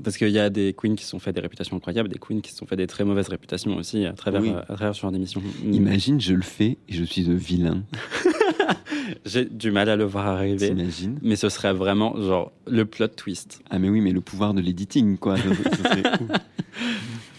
[0.04, 2.42] Parce qu'il y a des queens qui se sont fait des réputations incroyables, des queens
[2.42, 4.50] qui se sont fait des très mauvaises réputations aussi à travers, Oui.
[4.50, 5.42] à travers ce genre d'émission.
[5.64, 7.84] Imagine, je le fais et je suis un vilain.
[9.26, 10.70] J'ai du mal à le voir arriver.
[10.70, 13.62] T'imagines Mais ce serait vraiment genre le plot twist.
[13.70, 15.38] Ah mais oui, mais le pouvoir de l'editing, quoi.
[15.38, 16.04] Ce- ce serait.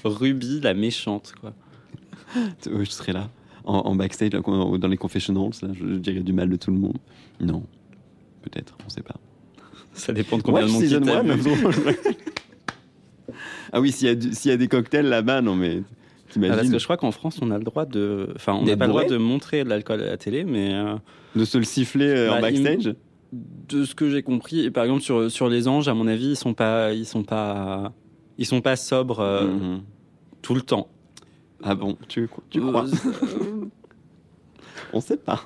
[0.04, 1.52] Ruby, la méchante, quoi.
[2.66, 3.30] Ouais, je serais là,
[3.64, 6.70] en, en backstage, là, dans les confessionals, là, je, je dirais du mal de tout
[6.70, 6.98] le monde.
[7.40, 7.64] Non,
[8.42, 9.16] peut-être, on sait pas.
[9.94, 10.88] Ça dépend de combien de monde qui.
[13.72, 15.82] ah oui, s'il y, a y des cocktails là-bas, non mais
[16.36, 18.28] Ah, parce que je crois qu'en France, on a le droit de.
[18.36, 20.94] Enfin, on n'a pas le droit de montrer de l'alcool à la télé, mais euh,
[21.34, 22.94] de se le siffler euh, en Bah, backstage
[23.32, 26.30] de ce que j'ai compris, et par exemple sur, sur les anges, à mon avis,
[26.30, 27.92] ils sont pas, ils sont pas,
[28.38, 29.80] ils sont pas sobres euh, Mhm.
[30.42, 30.88] tout le temps.
[31.62, 32.84] Ah bon, tu, tu crois
[34.92, 35.42] On sait pas.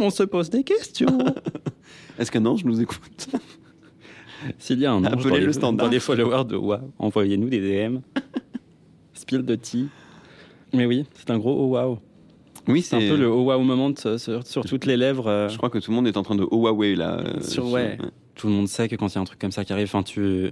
[0.00, 1.06] on se pose des questions.
[2.18, 3.28] Est-ce qu'un ange nous écoute?
[4.58, 5.86] S'il y a un ange Appelez dans les, le standard.
[5.86, 7.98] dans les followers de WoW, envoyez-nous des DM.
[9.14, 9.88] Spill de tea.
[10.72, 11.98] Mais oui, c'est un gros oh wow.
[12.68, 15.26] Oui, C'est un peu le oh wow moment sur, sur toutes les lèvres.
[15.28, 17.18] euh, Je crois que tout le monde est en train de Huawei là.
[17.18, 17.98] euh, Sur- ouais.
[18.36, 19.86] tout le monde sait que quand il y a un truc comme ça qui arrive,
[19.88, 20.50] enfin tu,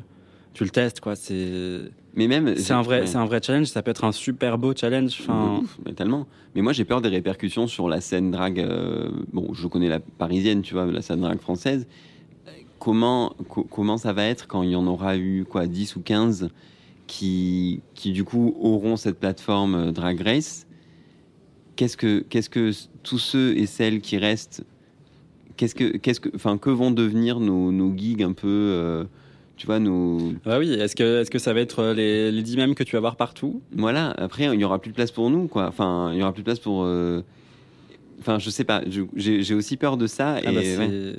[0.52, 1.14] tu le testes quoi.
[1.14, 1.80] C'est,
[2.14, 2.56] Mais même.
[2.56, 3.06] c'est un vrai, ouais.
[3.06, 3.66] c'est un vrai challenge.
[3.68, 5.16] Ça peut être un super beau challenge.
[5.20, 6.26] Enfin, De ouf, mais tellement.
[6.56, 8.58] Mais moi, j'ai peur des répercussions sur la scène drague.
[8.60, 11.86] euh, bon, je connais la parisienne, tu vois, la scène drague française.
[12.80, 15.96] Euh, Comment, co- comment ça va être quand il y en aura eu quoi, 10
[15.96, 16.48] ou 15
[17.06, 20.66] qui, qui du coup auront cette plateforme euh, Drag Race
[21.76, 22.72] Qu'est-ce que, qu'est-ce que
[23.02, 24.64] tous ceux et celles qui restent,
[25.56, 29.04] qu'est-ce que, qu'est-ce que, enfin, que vont devenir nos, nos gigs un peu, euh,
[29.56, 30.72] tu vois, nos, bah oui.
[30.74, 33.16] Est-ce que, est-ce que ça va être les, les 10 mêmes que tu vas voir
[33.16, 33.62] partout?
[33.72, 35.68] Voilà, après, il n'y aura plus de place pour nous, quoi.
[35.68, 36.82] Enfin, il n'y aura plus de place pour.
[36.84, 37.22] euh,
[38.20, 38.82] Enfin, je sais pas,
[39.16, 40.34] j'ai aussi peur de ça.
[40.36, 41.14] Ah et bah, ouais.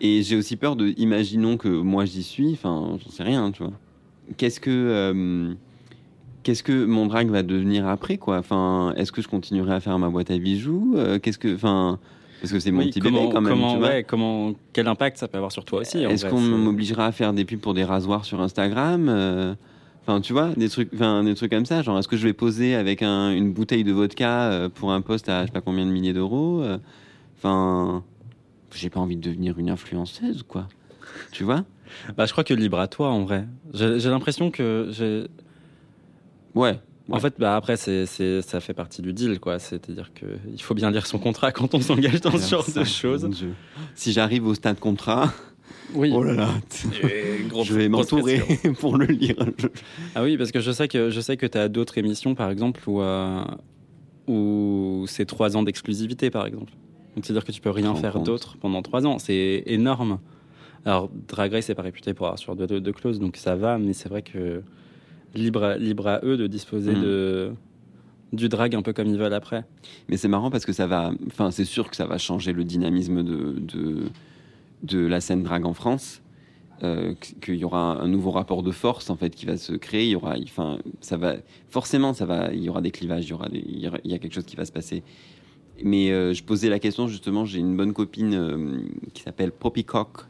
[0.00, 0.92] Et j'ai aussi peur de.
[0.98, 3.72] Imaginons que moi j'y suis, enfin, j'en sais rien, tu vois.
[4.36, 4.70] Qu'est-ce que.
[4.70, 5.54] euh,
[6.42, 8.38] Qu'est-ce que mon drag va devenir après, quoi?
[8.38, 10.94] Enfin, est-ce que je continuerai à faire ma boîte à bijoux?
[10.96, 11.52] Euh, Qu'est-ce que.
[11.54, 11.98] Enfin.
[12.40, 13.88] Parce que c'est mon Oui, petit comment, bébé quand même, comment, tu vois.
[13.88, 17.32] ouais, comment, quel impact ça peut avoir sur toi aussi Est-ce qu'on m'obligera à faire
[17.32, 19.08] des pubs pour des rasoirs sur Instagram?
[19.08, 19.54] Euh,
[20.08, 21.82] Enfin, tu vois, des trucs, enfin, des trucs comme ça.
[21.82, 25.28] Genre, est-ce que je vais poser avec un- une bouteille de vodka pour un poste
[25.28, 26.62] à je sais pas combien de milliers d'euros?
[27.36, 28.04] Enfin,
[28.76, 30.68] j'ai pas envie de devenir une influenceuse, quoi.
[31.32, 31.64] Tu vois?
[32.16, 33.46] Bah, je crois que libre à toi en vrai.
[33.74, 35.26] J'ai l'impression que j'ai.
[36.54, 36.78] Ouais.
[37.08, 39.60] En fait, bah après, c'est, c'est, ça fait partie du deal, quoi.
[39.60, 42.80] C'est-à-dire que il faut bien lire son contrat quand on s'engage dans ce genre ça,
[42.80, 43.28] de choses.
[43.94, 45.32] Si j'arrive au stade contrat,
[45.94, 46.10] Oui.
[46.12, 46.48] oh là là,
[47.62, 48.42] je vais m'entourer
[48.80, 49.36] pour le lire.
[50.16, 52.50] Ah oui, parce que je sais que je sais que tu as d'autres émissions, par
[52.50, 53.44] exemple, où euh,
[54.26, 56.72] où c'est trois ans d'exclusivité, par exemple.
[57.16, 59.18] Donc c'est-à-dire que tu peux rien faire d'autre pendant trois ans.
[59.18, 60.18] C'est énorme.
[60.84, 63.56] Alors Drag Race n'est pas réputé pour avoir sur de, de, de clauses, donc ça
[63.56, 63.78] va.
[63.78, 64.62] Mais c'est vrai que
[65.34, 67.02] libre à, libre à eux de disposer Mm.
[67.02, 67.52] de
[68.32, 69.64] du drag un peu comme ils veulent après.
[70.08, 71.12] Mais c'est marrant parce que ça va.
[71.28, 74.02] Enfin, c'est sûr que ça va changer le dynamisme de, de,
[74.82, 76.20] de la scène drag en France.
[76.82, 80.04] Euh, qu'il y aura un nouveau rapport de force en fait qui va se créer.
[80.04, 81.36] Il y aura, enfin, ça va
[81.70, 82.52] forcément, ça va.
[82.52, 83.24] Il y aura des clivages.
[83.24, 85.02] Il y aura, des- il y a quelque chose qui va se passer.
[85.84, 87.44] Mais euh, je posais la question justement.
[87.44, 88.78] J'ai une bonne copine euh,
[89.14, 90.26] qui s'appelle Poppycock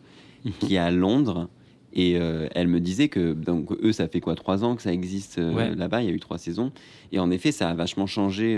[0.60, 1.48] qui est à Londres.
[1.92, 4.92] Et euh, elle me disait que donc eux, ça fait quoi trois ans que ça
[4.92, 5.74] existe Ouais.
[5.74, 6.02] là-bas?
[6.02, 6.70] Il y a eu trois saisons.
[7.12, 8.54] Et en effet, ça a vachement changé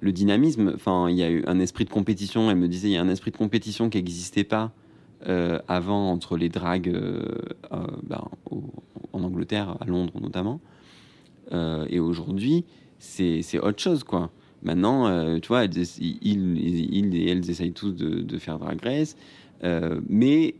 [0.00, 0.72] le dynamisme.
[0.74, 2.50] Enfin, il y a eu un esprit de compétition.
[2.50, 4.72] Elle me disait, il y a un esprit de compétition qui n'existait pas
[5.68, 6.90] avant entre les dragues
[7.70, 8.64] ben, au-
[9.12, 10.58] en Angleterre, à Londres notamment.
[11.90, 12.64] Et aujourd'hui,
[12.98, 14.30] c'est c'est autre chose, quoi.
[14.62, 19.16] Maintenant, euh, tu vois, elles ils, et elles essayent tous de, de faire Drag Race.
[19.64, 20.54] Euh, mais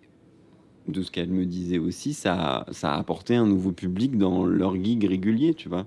[0.89, 4.75] de ce qu'elle me disait aussi, ça, ça a apporté un nouveau public dans leur
[4.83, 5.87] gig régulier, tu vois.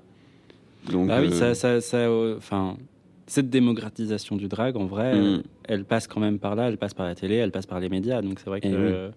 [0.91, 2.77] Donc, Bah oui, euh, ça, ça, ça, euh, enfin,
[3.27, 5.23] cette démocratisation du drag, en vrai, Mm.
[5.25, 7.79] elle, elle passe quand même par là, elle passe par la télé, elle passe par
[7.79, 8.21] les médias.
[8.21, 8.67] Donc c'est vrai que
[9.07, 9.13] oui.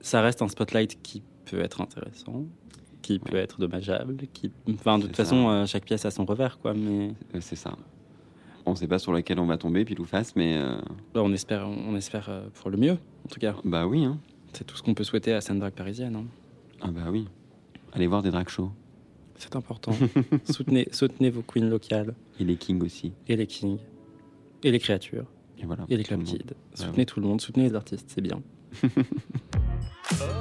[0.00, 2.44] ça reste un spotlight qui peut être intéressant,
[3.02, 6.58] qui peut être dommageable, qui, enfin, de toute façon, euh, chaque pièce a son revers,
[6.60, 6.72] quoi.
[6.74, 7.72] Mais euh, c'est ça.
[8.64, 10.76] On ne sait pas sur laquelle on va tomber, pile ou face, mais euh,
[11.14, 12.92] bah, on espère, on espère euh, pour le mieux,
[13.24, 13.54] en tout cas.
[13.64, 14.04] bah oui.
[14.04, 14.18] Hein.
[14.52, 16.14] C'est tout ce qu'on peut souhaiter à la scène drag parisienne.
[16.16, 16.24] hein.
[16.80, 17.26] Ah bah oui.
[17.92, 18.70] Allez voir des drag shows.
[19.36, 19.92] C'est important.
[20.44, 23.12] soutenez, soutenez vos queens locales Et les kings aussi.
[23.28, 23.78] et les kings
[24.62, 25.24] et les créatures
[25.58, 25.84] Et voilà.
[25.88, 26.44] et les club kids.
[26.74, 28.40] Soutenez tout le monde, soutenez les artistes, c'est bien.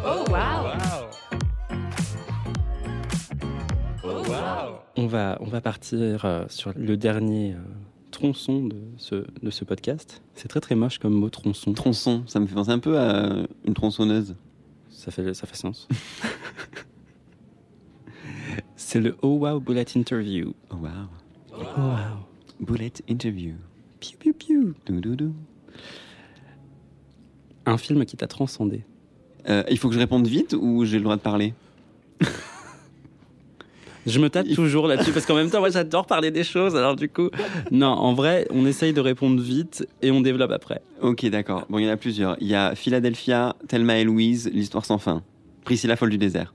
[0.05, 0.73] Oh, wow.
[0.75, 1.10] Oh,
[4.97, 7.59] On va, on va partir euh, sur le dernier euh,
[8.11, 10.21] tronçon de ce, de ce podcast.
[10.33, 11.73] C'est très très moche comme mot tronçon.
[11.73, 14.35] Tronçon, ça me fait penser un peu à une tronçonneuse.
[14.89, 15.87] Ça fait, ça fait sens.
[18.75, 20.53] C'est le Oh Wow Bullet Interview.
[20.69, 20.89] Oh wow.
[21.53, 22.25] Oh wow.
[22.59, 23.53] Bullet interview.
[23.99, 24.73] Piu, piu, piu.
[24.85, 25.33] Doudoudou.
[27.65, 28.83] Un film qui t'a transcendé.
[29.49, 31.53] Euh, il faut que je réponde vite ou j'ai le droit de parler?
[34.07, 36.75] Je me tâte toujours là-dessus parce qu'en même temps, moi j'adore parler des choses.
[36.75, 37.29] Alors du coup,
[37.71, 40.81] non, en vrai, on essaye de répondre vite et on développe après.
[41.01, 41.65] Ok, d'accord.
[41.69, 42.35] Bon, il y en a plusieurs.
[42.41, 45.21] Il y a Philadelphia, Thelma et Louise, L'histoire sans fin.
[45.63, 46.53] Priscilla folle du désert.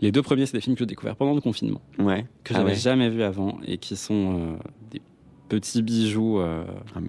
[0.00, 2.26] Les deux premiers, c'est des films que j'ai découverts pendant le confinement, Ouais.
[2.42, 2.76] que Ah j'avais ouais.
[2.76, 4.56] jamais vus avant et qui sont euh,
[4.90, 5.00] des
[5.48, 6.64] petits bijoux euh,
[6.96, 7.06] Ah ouais,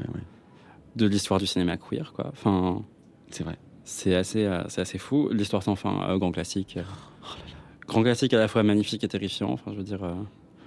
[0.96, 2.28] de l'histoire du cinéma queer, quoi.
[2.32, 2.84] Enfin,
[3.32, 3.58] c'est vrai.
[3.84, 5.30] c'est assez, euh, c'est assez fou.
[5.32, 6.78] L'histoire sans fin, grand classique.
[6.78, 7.26] Oh
[7.88, 9.52] grand classique à la fois magnifique et terrifiant.
[9.52, 10.14] Enfin, je veux dire, euh,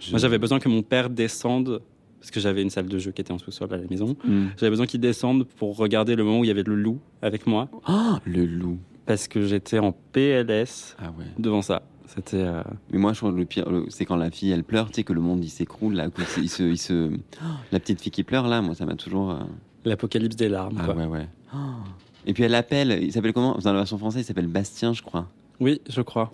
[0.00, 1.80] Je- moi j'avais besoin que mon père descende
[2.20, 4.16] parce que j'avais une salle de jeu qui était en sous-sol à la maison.
[4.24, 4.46] Hmm.
[4.56, 7.46] J'avais besoin qu'il descende pour regarder le moment où il y avait le loup avec
[7.46, 8.78] moi Oh, le loup.
[9.06, 11.24] parce que j'étais en PLS Ah ouais.
[11.38, 11.82] devant ça.
[12.06, 14.94] C'était euh, Mais moi, je que le pire, c'est quand la fille, elle pleure, tu
[14.94, 17.10] sais, que le monde, il s'écroule, là, que c'est- il se, il se...
[17.72, 19.32] La petite fille qui pleure, là, moi, ça m'a toujours...
[19.32, 19.38] euh,
[19.84, 20.78] l'apocalypse des larmes.
[20.80, 20.94] Ah quoi.
[20.94, 21.28] ouais, ouais.
[21.54, 21.56] Oh.
[22.26, 23.56] Et puis elle l'appelle, il s'appelle comment?
[23.58, 25.28] Dans la version française, il s'appelle Bastien, je crois.
[25.60, 26.30] Oui, je crois.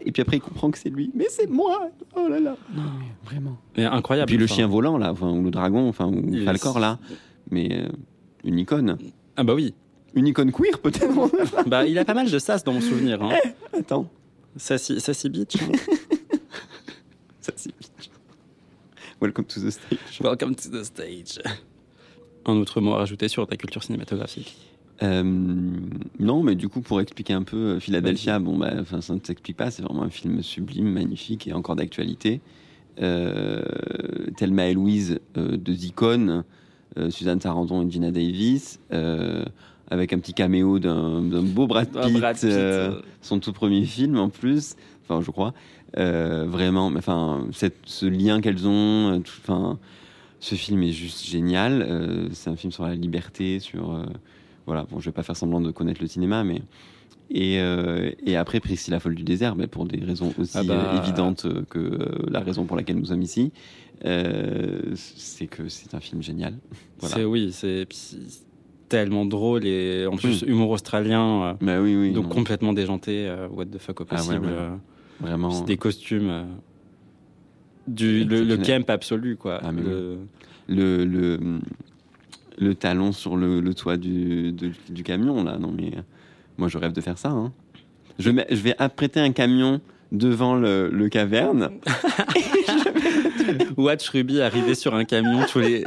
[0.00, 1.10] Et puis après, il comprend que c'est lui.
[1.14, 3.56] Mais c'est moi Oh là là Non, mais vraiment.
[3.76, 4.26] Mais Et incroyable.
[4.28, 6.98] puis le chien volant, là, enfin, ou le dragon, enfin, ou Il est- Falcor, là.
[7.50, 7.88] Mais euh,
[8.44, 8.98] une icône.
[9.36, 9.74] Ah bah oui.
[10.14, 11.12] Une icône queer, peut-être
[11.68, 13.22] Bah il a pas mal de sas dans mon souvenir.
[13.22, 13.34] Hein.
[13.78, 14.08] Attends.
[14.56, 15.56] Sassy, Sassy Beach.
[15.60, 15.72] hein.
[17.40, 18.10] C'est bitch.
[19.20, 20.20] Welcome to the stage.
[20.20, 21.40] Welcome to the stage.
[22.44, 24.56] Un autre mot à rajouter sur ta culture cinématographique.
[25.02, 25.22] Euh,
[26.18, 29.56] non, mais du coup, pour expliquer un peu, euh, Philadelphia, bon, bah, ça ne s'explique
[29.56, 32.40] pas, c'est vraiment un film sublime, magnifique et encore d'actualité.
[33.00, 33.62] Euh,
[34.36, 36.44] Thelma et Louise, euh, deux icônes,
[36.98, 38.80] euh, Suzanne Sarandon et Gina Davis,
[39.88, 42.48] avec un petit caméo d'un beau Brad Pitt, Brad Pitt,
[43.20, 45.52] son tout premier film en plus, enfin, je crois.
[45.94, 49.78] Vraiment, enfin, ce lien qu'elles ont, enfin,
[50.40, 52.28] ce film est juste génial.
[52.32, 54.04] C'est un film sur la liberté, sur
[54.66, 54.86] voilà.
[54.90, 56.62] Bon, je vais pas faire semblant de connaître le cinéma, mais
[57.30, 60.74] et, euh, et après Priscilla folle du désert, mais pour des raisons aussi Ah bah.
[60.74, 63.52] euh, évidentes que euh, la raison pour laquelle nous sommes ici,
[64.04, 66.54] euh, c'est que c'est un film génial.
[67.00, 67.16] Voilà.
[67.16, 67.86] C'est oui, c'est
[68.88, 72.12] tellement drôle et en plus humour australien, euh, Bah oui, oui.
[72.12, 73.26] donc non, complètement déjanté.
[73.28, 74.46] euh, what the fuck au Ah ouais, possible.
[74.46, 74.52] ouais.
[74.52, 74.76] euh,
[75.20, 75.62] vraiment.
[75.64, 76.28] des costumes.
[76.30, 76.44] euh,
[77.88, 79.60] du, le, camp absolu quoi.
[79.62, 80.18] Ah, Le-
[80.68, 81.38] le, le,
[82.58, 85.58] le talon sur le, le toit du, de- du camion, là.
[85.58, 86.00] Non, mais euh,
[86.58, 87.30] moi, je rêve de faire ça.
[87.30, 87.52] hein.
[88.18, 89.80] Je, mets- je vais apprêter un camion
[90.12, 91.70] devant le, le caverne.
[93.76, 95.84] Watch Ruby arriver sur un camion tous les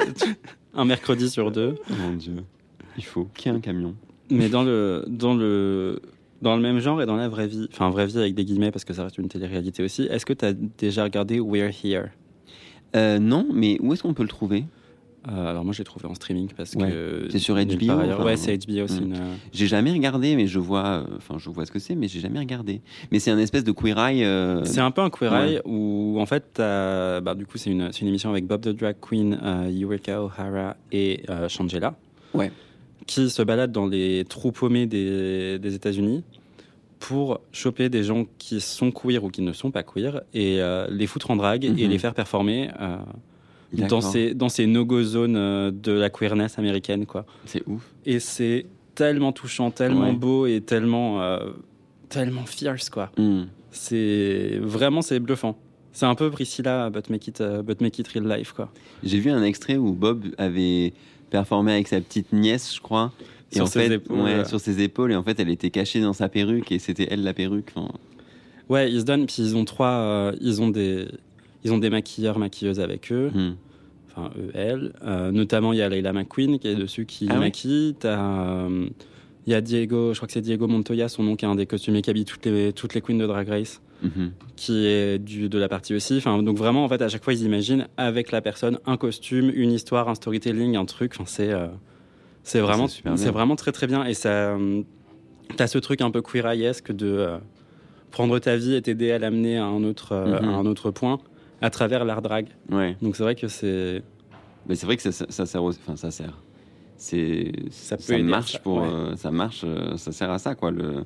[0.76, 1.76] un mercredi sur deux.
[1.90, 2.44] Mon Dieu.
[2.98, 3.96] Il faut qu'il y ait un camion.
[4.30, 6.00] Mais dans le dans le
[6.42, 8.72] dans le même genre et dans la vraie vie, enfin vraie vie avec des guillemets
[8.72, 10.04] parce que ça reste une télé-réalité aussi.
[10.04, 12.10] Est-ce que tu as déjà regardé We're Here?
[12.96, 14.66] Euh, non, mais où est-ce qu'on peut le trouver?
[15.28, 16.90] Euh, Alors moi je l'ai trouvé en streaming parce Ouais.
[16.90, 18.88] que C'est sur HBO, enfin, ouais, c'est HBO.
[18.88, 21.94] une, euh, J'ai jamais regardé, mais je vois, euh, enfin, je vois ce que c'est,
[21.96, 22.82] mais j'ai jamais regardé.
[23.12, 24.24] Mais c'est un espèce de queer eye.
[24.24, 27.90] euh, C'est un peu un queer eye où en fait, bah, du coup, c'est une,
[28.02, 31.96] émission avec Bob the Drag Queen, euh, Eureka O'Hara et Shangela,
[32.34, 32.52] Ouais.
[33.06, 36.24] qui se baladent dans les trous paumés des, des États-Unis
[37.00, 40.60] pour choper des gens qui sont queer ou qui ne sont pas queer et
[40.90, 41.90] les foutre en drague et Mhm.
[41.90, 42.70] les faire performer
[43.74, 47.26] dans ces, dans ces no-go zones euh, de la queerness américaine, quoi.
[47.46, 47.84] C'est ouf.
[48.06, 48.66] Et c'est
[48.96, 50.14] tellement touchant, tellement Ouais.
[50.14, 51.52] beau et tellement, euh,
[52.10, 53.12] tellement fierce, quoi.
[53.18, 53.44] Hmm.
[53.72, 55.58] C'est vraiment c'est bluffant.
[55.92, 58.70] C'est un peu Priscilla, but make it, uh, but make it real life quoi.
[59.04, 60.94] J'ai vu un extrait où Bob avait
[61.30, 63.12] performé avec sa petite nièce, je crois.
[63.52, 64.46] Et Sur en ses fait, épaules, ouais, euh.
[64.46, 67.24] sur ses épaules, et en fait, elle était cachée dans sa perruque, et c'était elle
[67.24, 67.72] la perruque.
[67.76, 67.90] Enfin,
[68.70, 71.08] Ouais, ils se donnent, puis ils ont trois, euh, ils ont des,
[71.64, 73.56] ils ont des maquilleurs, maquilleuses avec eux, hmm.
[74.08, 74.94] enfin eux, elles.
[75.04, 77.96] Euh, notamment il y a Leila McQueen qui est dessus qui Ah maquille.
[78.06, 78.88] Euh,
[79.48, 81.56] il y a Diego, je crois que c'est Diego Montoya, son nom qui est un
[81.56, 83.82] des costumiers qui habille toutes les, toutes les queens de Drag Race.
[84.02, 84.32] Mhm.
[84.56, 86.18] qui est du, de la partie aussi.
[86.18, 89.52] Enfin, donc vraiment, en fait, à chaque fois, ils imaginent avec la personne un costume,
[89.54, 91.14] une histoire, un storytelling, un truc.
[91.16, 91.68] Enfin, c'est euh,
[92.44, 93.22] c'est vraiment, c'est super bien.
[93.22, 94.06] c'est vraiment très très bien.
[94.06, 94.84] Et ça, euh,
[95.58, 96.46] t'as ce truc un peu queer
[96.90, 97.28] de
[98.12, 100.50] prendre ta vie et t'aider à l'amener à un autre Mhm.
[100.50, 101.20] à un autre point
[101.62, 102.48] à travers l'art drag.
[102.72, 102.96] Ouais.
[103.02, 104.02] Donc c'est vrai que c'est
[104.68, 105.80] Mais c'est vrai que ça, ça- ça sert aussi.
[105.86, 106.38] Enfin, ça sert.
[106.98, 107.52] C'est.
[107.72, 108.78] Ça Ça, peut aider, marche ça, pour.
[108.82, 108.88] ouais.
[108.88, 109.62] euh, ça marche.
[109.64, 111.06] euh, ça sert à ça, quoi, le,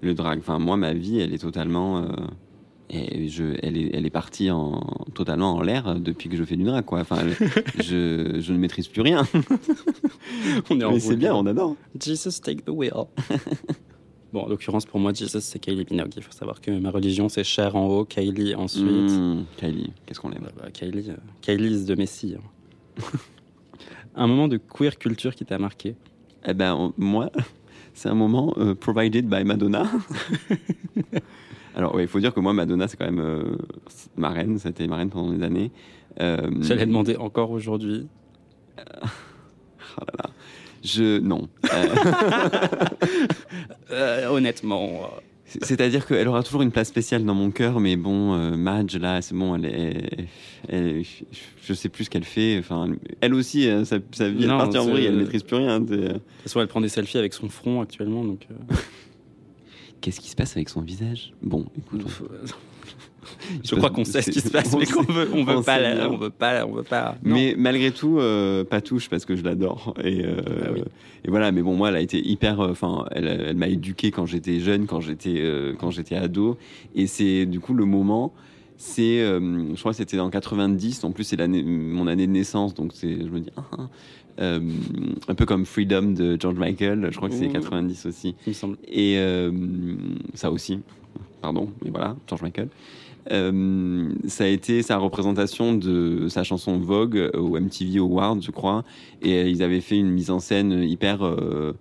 [0.00, 0.38] le drag.
[0.38, 1.98] Enfin, moi, ma vie, elle est totalement.
[1.98, 2.06] euh,
[2.88, 4.80] et je, elle, est, elle est partie en,
[5.12, 7.00] totalement en l'air depuis que je fais du drag, quoi.
[7.00, 7.18] Enfin,
[7.82, 9.26] je, je ne maîtrise plus rien.
[10.70, 11.74] on est en Mais c'est bien, on adore.
[12.00, 13.06] Jesus take the wheel.
[14.36, 16.12] Bon, en l'occurrence, pour moi, Jesus, c'est Kylie Minogue.
[16.14, 18.84] Il faut savoir que ma religion, c'est Cher en haut, Kylie ensuite.
[19.10, 20.42] Mmh, Kylie, qu'est-ce qu'on aime?
[20.42, 22.36] Bah, bah, Kylie, euh, Kylie is de Messi.
[22.38, 23.02] hein.
[24.14, 25.94] un moment de queer culture qui t'a marqué?
[26.46, 27.30] Eh ben, on- moi,
[27.94, 29.90] c'est un moment euh, provided by Madonna.
[31.74, 33.56] Alors, ouais, il faut dire que moi, Madonna, c'est quand même euh,
[34.18, 34.58] ma reine.
[34.58, 35.72] Ça a été ma reine pendant des années.
[36.20, 38.06] Euh, J'allais demander encore aujourd'hui.
[38.78, 38.82] oh
[40.00, 40.30] là là.
[40.86, 41.18] Je.
[41.18, 41.48] Non.
[41.72, 41.86] Euh,
[43.92, 47.96] Euh, honnêtement, euh, c'est- C'est-à-dire qu'elle aura toujours une place spéciale dans mon cœur, mais
[47.96, 50.28] bon, euh, Madge, là, c'est bon, elle est.
[50.68, 51.02] elle-
[51.62, 52.58] je sais plus ce qu'elle fait.
[52.58, 52.88] Enfin,
[53.20, 55.78] elle aussi, euh, sa, sa vie, Non, partit en c'est- vrille, elle maîtrise plus rien.
[55.80, 58.24] de toute façon, elle prend des selfies avec son front actuellement.
[58.24, 58.46] Donc,
[60.00, 61.32] Qu'est-ce qui se passe avec son visage?
[61.42, 62.04] Bon, écoute.
[63.64, 65.62] Je crois qu'on sait ce qui se passe, on mais qu'on veut, on veut on
[65.62, 67.16] pas, la- on veut pas, on veut pas.
[67.24, 67.34] non.
[67.34, 69.94] Mais malgré tout, euh, pas touche parce que je l'adore.
[70.02, 70.82] Et, euh, Ah oui.
[71.24, 72.60] et voilà, mais bon, moi, elle a été hyper.
[72.60, 76.56] euh, Enfin, elle, elle m'a éduqué quand j'étais jeune, quand j'étais euh, quand j'étais ado.
[76.94, 78.32] Et c'est du coup le moment.
[78.78, 81.02] C'est, je crois que c'était en 90.
[81.04, 83.88] En plus, c'est l'année, mon année de naissance, donc c'est, je me dis, ah, ah.
[84.38, 84.60] Euh,
[85.28, 87.08] un peu comme Freedom de George Michael.
[87.10, 87.52] Je crois que c'est Ouh.
[87.52, 88.34] 90 aussi.
[88.46, 88.76] il me semble.
[88.86, 89.50] Et euh,
[90.34, 90.80] ça aussi,
[91.40, 92.68] pardon, mais voilà, George Michael.
[93.32, 98.84] Euh, ça a été sa représentation de sa chanson Vogue au MTV Awards, je crois.
[99.22, 101.72] Et euh, ils avaient fait une mise en scène hyper euh,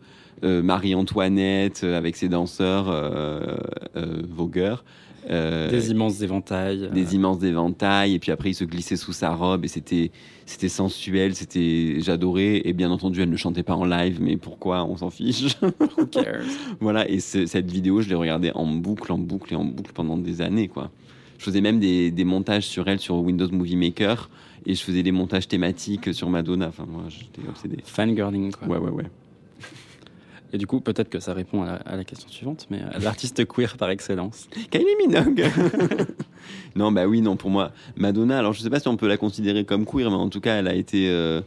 [0.44, 3.58] euh, Marie-Antoinette euh, avec ses danseurs euh,
[3.96, 4.84] euh, vogueurs.
[5.32, 6.90] Euh, Des immenses éventails.
[6.94, 8.14] des immenses éventails.
[8.14, 10.12] Et puis après il se glissait sous sa robe et c'était
[10.46, 12.62] c'était sensuel c'était j'adorais.
[12.64, 14.84] Et bien entendu elle ne chantait pas en live mais pourquoi?
[14.86, 15.58] On s'en fiche.
[15.64, 16.44] Who cares?
[16.80, 17.10] Voilà.
[17.10, 20.18] Et ce- cette vidéo je l'ai regardée en boucle en boucle et en boucle pendant
[20.18, 20.92] des années quoi
[21.38, 24.30] je faisais même des, des montages sur elle sur Windows Movie Maker
[24.66, 28.68] et je faisais des montages thématiques sur Madonna enfin moi j'étais obsédé Fangirling, quoi.
[28.68, 29.06] ouais ouais ouais
[30.54, 33.00] Et du coup, peut-être que ça répond à la, à la question suivante, mais euh,
[33.02, 34.48] l'artiste queer par excellence.
[34.72, 35.44] Kylie Minogue
[36.76, 39.18] Non, bah oui, non, pour moi, Madonna, alors je sais pas si on peut la
[39.18, 41.10] considérer comme queer, mais en tout cas, elle a été.
[41.10, 41.42] euh,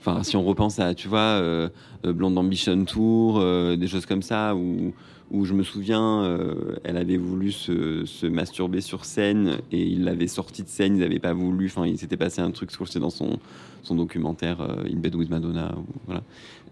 [0.00, 1.68] Enfin, si on repense à, tu vois, euh,
[2.04, 4.94] euh, Blonde Ambition Tour, euh, des choses comme ça, où,
[5.30, 10.04] où je me souviens, euh, elle avait voulu se, se masturber sur scène et il
[10.04, 11.66] l'avait sorti de scène, ils n'avaient pas voulu.
[11.66, 13.38] Enfin, il s'était passé un truc, je crois que c'était dans son,
[13.82, 15.74] son documentaire euh, In Bed with Madonna.
[15.76, 16.22] ou- voilà.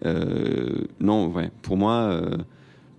[0.07, 2.21] Euh, non, ouais, pour moi.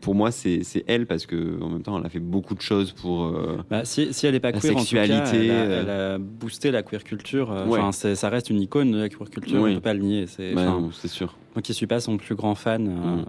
[0.01, 2.91] pour moi, c'est elle parce que en même temps, elle a fait beaucoup de choses
[2.91, 3.26] pour.
[3.26, 5.82] euh, Bah, si, si elle n'est pas La queer, en tout cas, sexualité, elle, a,
[5.82, 7.49] elle a boosté la queer culture.
[7.49, 7.80] Ouais.
[7.80, 10.01] Enfin, c'est- ça reste une icône de la queer culture, on ne peut pas le
[10.01, 10.28] nier.
[10.28, 11.36] C'est, bah, sûr.
[11.56, 12.91] moi qui suis pas son plus grand fan, euh,
[13.22, 13.26] Mm.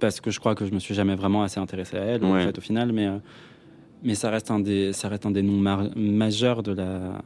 [0.00, 2.34] Parce que je crois que je me suis jamais vraiment assez intéressé à elle, en
[2.34, 3.18] fait, au final, mais, euh,
[4.02, 5.60] mais ça, reste un des, ça reste un des noms
[5.94, 7.22] majeurs de la,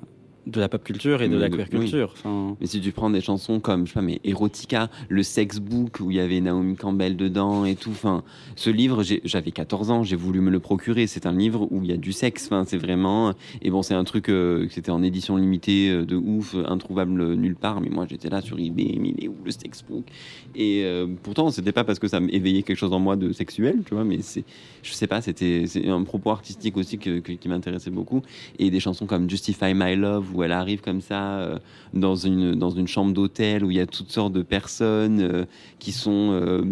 [0.46, 1.78] de la pop culture et de Mais la queer oui.
[1.80, 2.10] culture.
[2.14, 5.58] Enfin, Mais si tu prends des chansons comme, je sais pas, mais Erotica, le Sex
[5.58, 8.22] Book où il y avait Naomi Campbell dedans et tout, enfin,
[8.56, 11.06] ce livre, j'avais 14 ans, j'ai voulu me le procurer.
[11.06, 13.32] C'est un livre où il y a du sexe, enfin, c'est vraiment.
[13.62, 17.56] Et bon, c'est un truc, euh, c'était en édition limitée euh, de ouf, introuvable nulle
[17.56, 20.04] part, mais moi j'étais là sur eBay, mais il est où le Sex Book
[20.54, 23.82] Et euh, pourtant, c'était pas parce que ça m'éveillait quelque chose en moi de sexuel,
[23.86, 24.44] tu vois, mais c'est,
[24.82, 28.22] je sais pas, c'était un propos artistique aussi que- que- qui m'intéressait beaucoup.
[28.58, 31.58] Et des chansons comme Justify My Love où elle arrive comme ça euh,
[31.92, 35.44] dans une dans une chambre d'hôtel où il y a toutes sortes de personnes euh,
[35.78, 36.62] qui sont euh,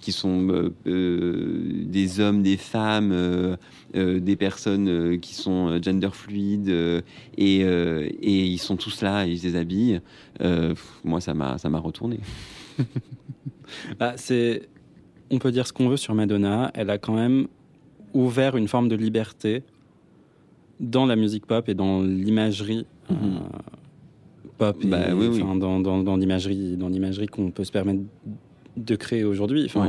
[0.00, 3.56] qui sont euh, euh, des hommes, des femmes, euh,
[3.96, 7.00] euh, des personnes euh, qui sont gender fluides euh,
[7.38, 10.00] et euh, et ils sont tous là, ils se déshabillent.
[10.40, 12.18] Euh, pff, moi, ça m'a ça m'a retourné.
[13.98, 14.68] bah, c'est,
[15.30, 16.70] on peut dire ce qu'on veut sur Madonna.
[16.74, 17.46] Elle a quand même
[18.14, 19.62] ouvert une forme de liberté
[20.80, 23.14] dans la musique pop et dans l'imagerie euh,
[24.58, 25.42] pop et Bah, oui, oui.
[25.42, 28.00] enfin, dans, dans, dans l'imagerie dans l'imagerie qu'on peut se permettre
[28.76, 29.70] de créer aujourd'hui.
[29.74, 29.88] Ouais.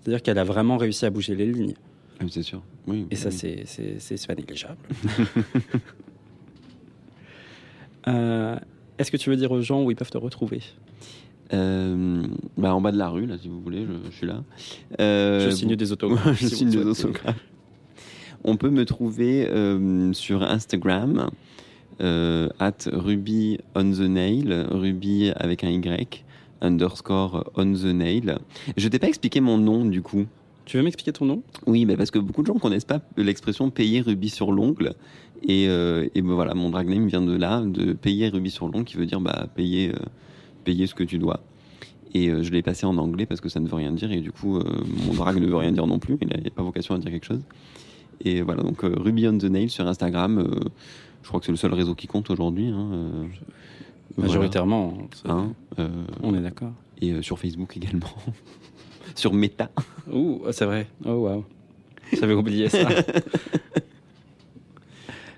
[0.00, 1.74] C'est-à-dire qu'elle a vraiment réussi à bouger les lignes.
[2.20, 2.62] Oui, c'est sûr.
[2.86, 3.06] Oui.
[3.10, 4.76] Et ça, c'est- c'est c'est- c'est pas négligeable.
[8.08, 8.56] Euh,
[8.98, 10.60] Est-ce que tu veux dire aux gens où ils peuvent te retrouver?
[11.54, 12.22] Euh,
[12.56, 14.42] bah, en bas de la rue, là, si vous voulez, je, je suis là.
[15.00, 16.36] Euh, Je signe des autographes.
[16.40, 17.18] je si signe vous des le souhaitez.
[17.18, 17.44] autographes.
[18.44, 21.30] On peut me trouver euh, sur Instagram,
[22.00, 26.24] euh, at Ruby on the nail, Ruby avec un Y,
[26.60, 28.38] underscore on the nail.
[28.76, 30.26] Je t'ai pas expliqué mon nom, du coup.
[30.64, 31.42] Tu veux m'expliquer ton nom?
[31.66, 34.94] Oui, bah parce que beaucoup de gens connaissent pas l'expression payer rubis sur l'ongle.
[35.42, 38.68] Et, euh, et ben voilà, mon drag name vient de là, de payer rubis sur
[38.68, 39.98] l'ongle, qui veut dire bah, payer, euh,
[40.64, 41.40] payer ce que tu dois.
[42.14, 44.12] Et euh, je l'ai passé en anglais parce que ça ne veut rien dire.
[44.12, 44.60] Et du coup,
[45.06, 46.16] mon drag ne veut rien dire non plus.
[46.20, 47.42] Il n'a pas vocation à dire quelque chose.
[48.24, 50.48] Et voilà, donc Ruby on the Nail sur Instagram.
[51.22, 52.68] Je crois que c'est le seul réseau qui compte aujourd'hui.
[52.68, 53.24] hein, euh.
[54.16, 54.98] Majoritairement.
[55.24, 55.88] Hein, euh,
[56.22, 56.72] On est d'accord.
[57.00, 58.10] et euh, sur Facebook également.
[59.14, 59.70] sur Meta.
[60.12, 60.86] Ouh, c'est vrai.
[61.04, 61.44] Oh waouh.
[62.12, 62.88] J'avais oublié ça.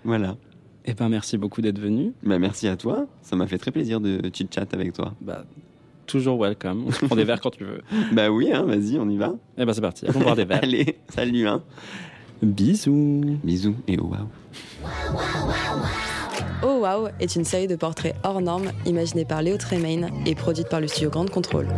[0.05, 0.37] Voilà.
[0.85, 2.13] Eh ben merci beaucoup d'être venu.
[2.23, 3.07] Bah, merci à toi.
[3.23, 5.15] Ça m'a fait très plaisir de chit-chat avec toi.
[5.23, 5.47] Bah,
[6.07, 6.85] toujours welcome.
[6.89, 7.81] On se prend des verres quand tu veux.
[8.13, 9.35] Bah oui, hein, vas-y, on y va.
[9.57, 10.07] Eh ben c'est parti.
[10.07, 10.61] Allons boire des verres.
[10.63, 11.47] Allez, salut.
[11.49, 11.63] Hein.
[12.43, 13.39] Bisous.
[13.43, 14.29] Bisous et oh wow.
[16.63, 20.69] Oh Wow est une série de portraits hors normes imaginée par Léo Tremaine et produite
[20.69, 21.69] par le studio Grande Contrôle.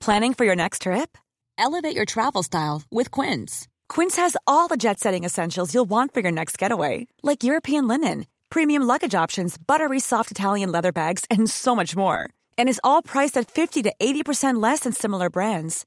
[0.00, 1.16] Planning for your next trip?
[1.56, 3.68] Elevate your travel style with Quince.
[3.88, 7.86] Quince has all the jet setting essentials you'll want for your next getaway, like European
[7.86, 12.28] linen, premium luggage options, buttery soft Italian leather bags, and so much more.
[12.58, 15.86] And is all priced at 50 to 80% less than similar brands.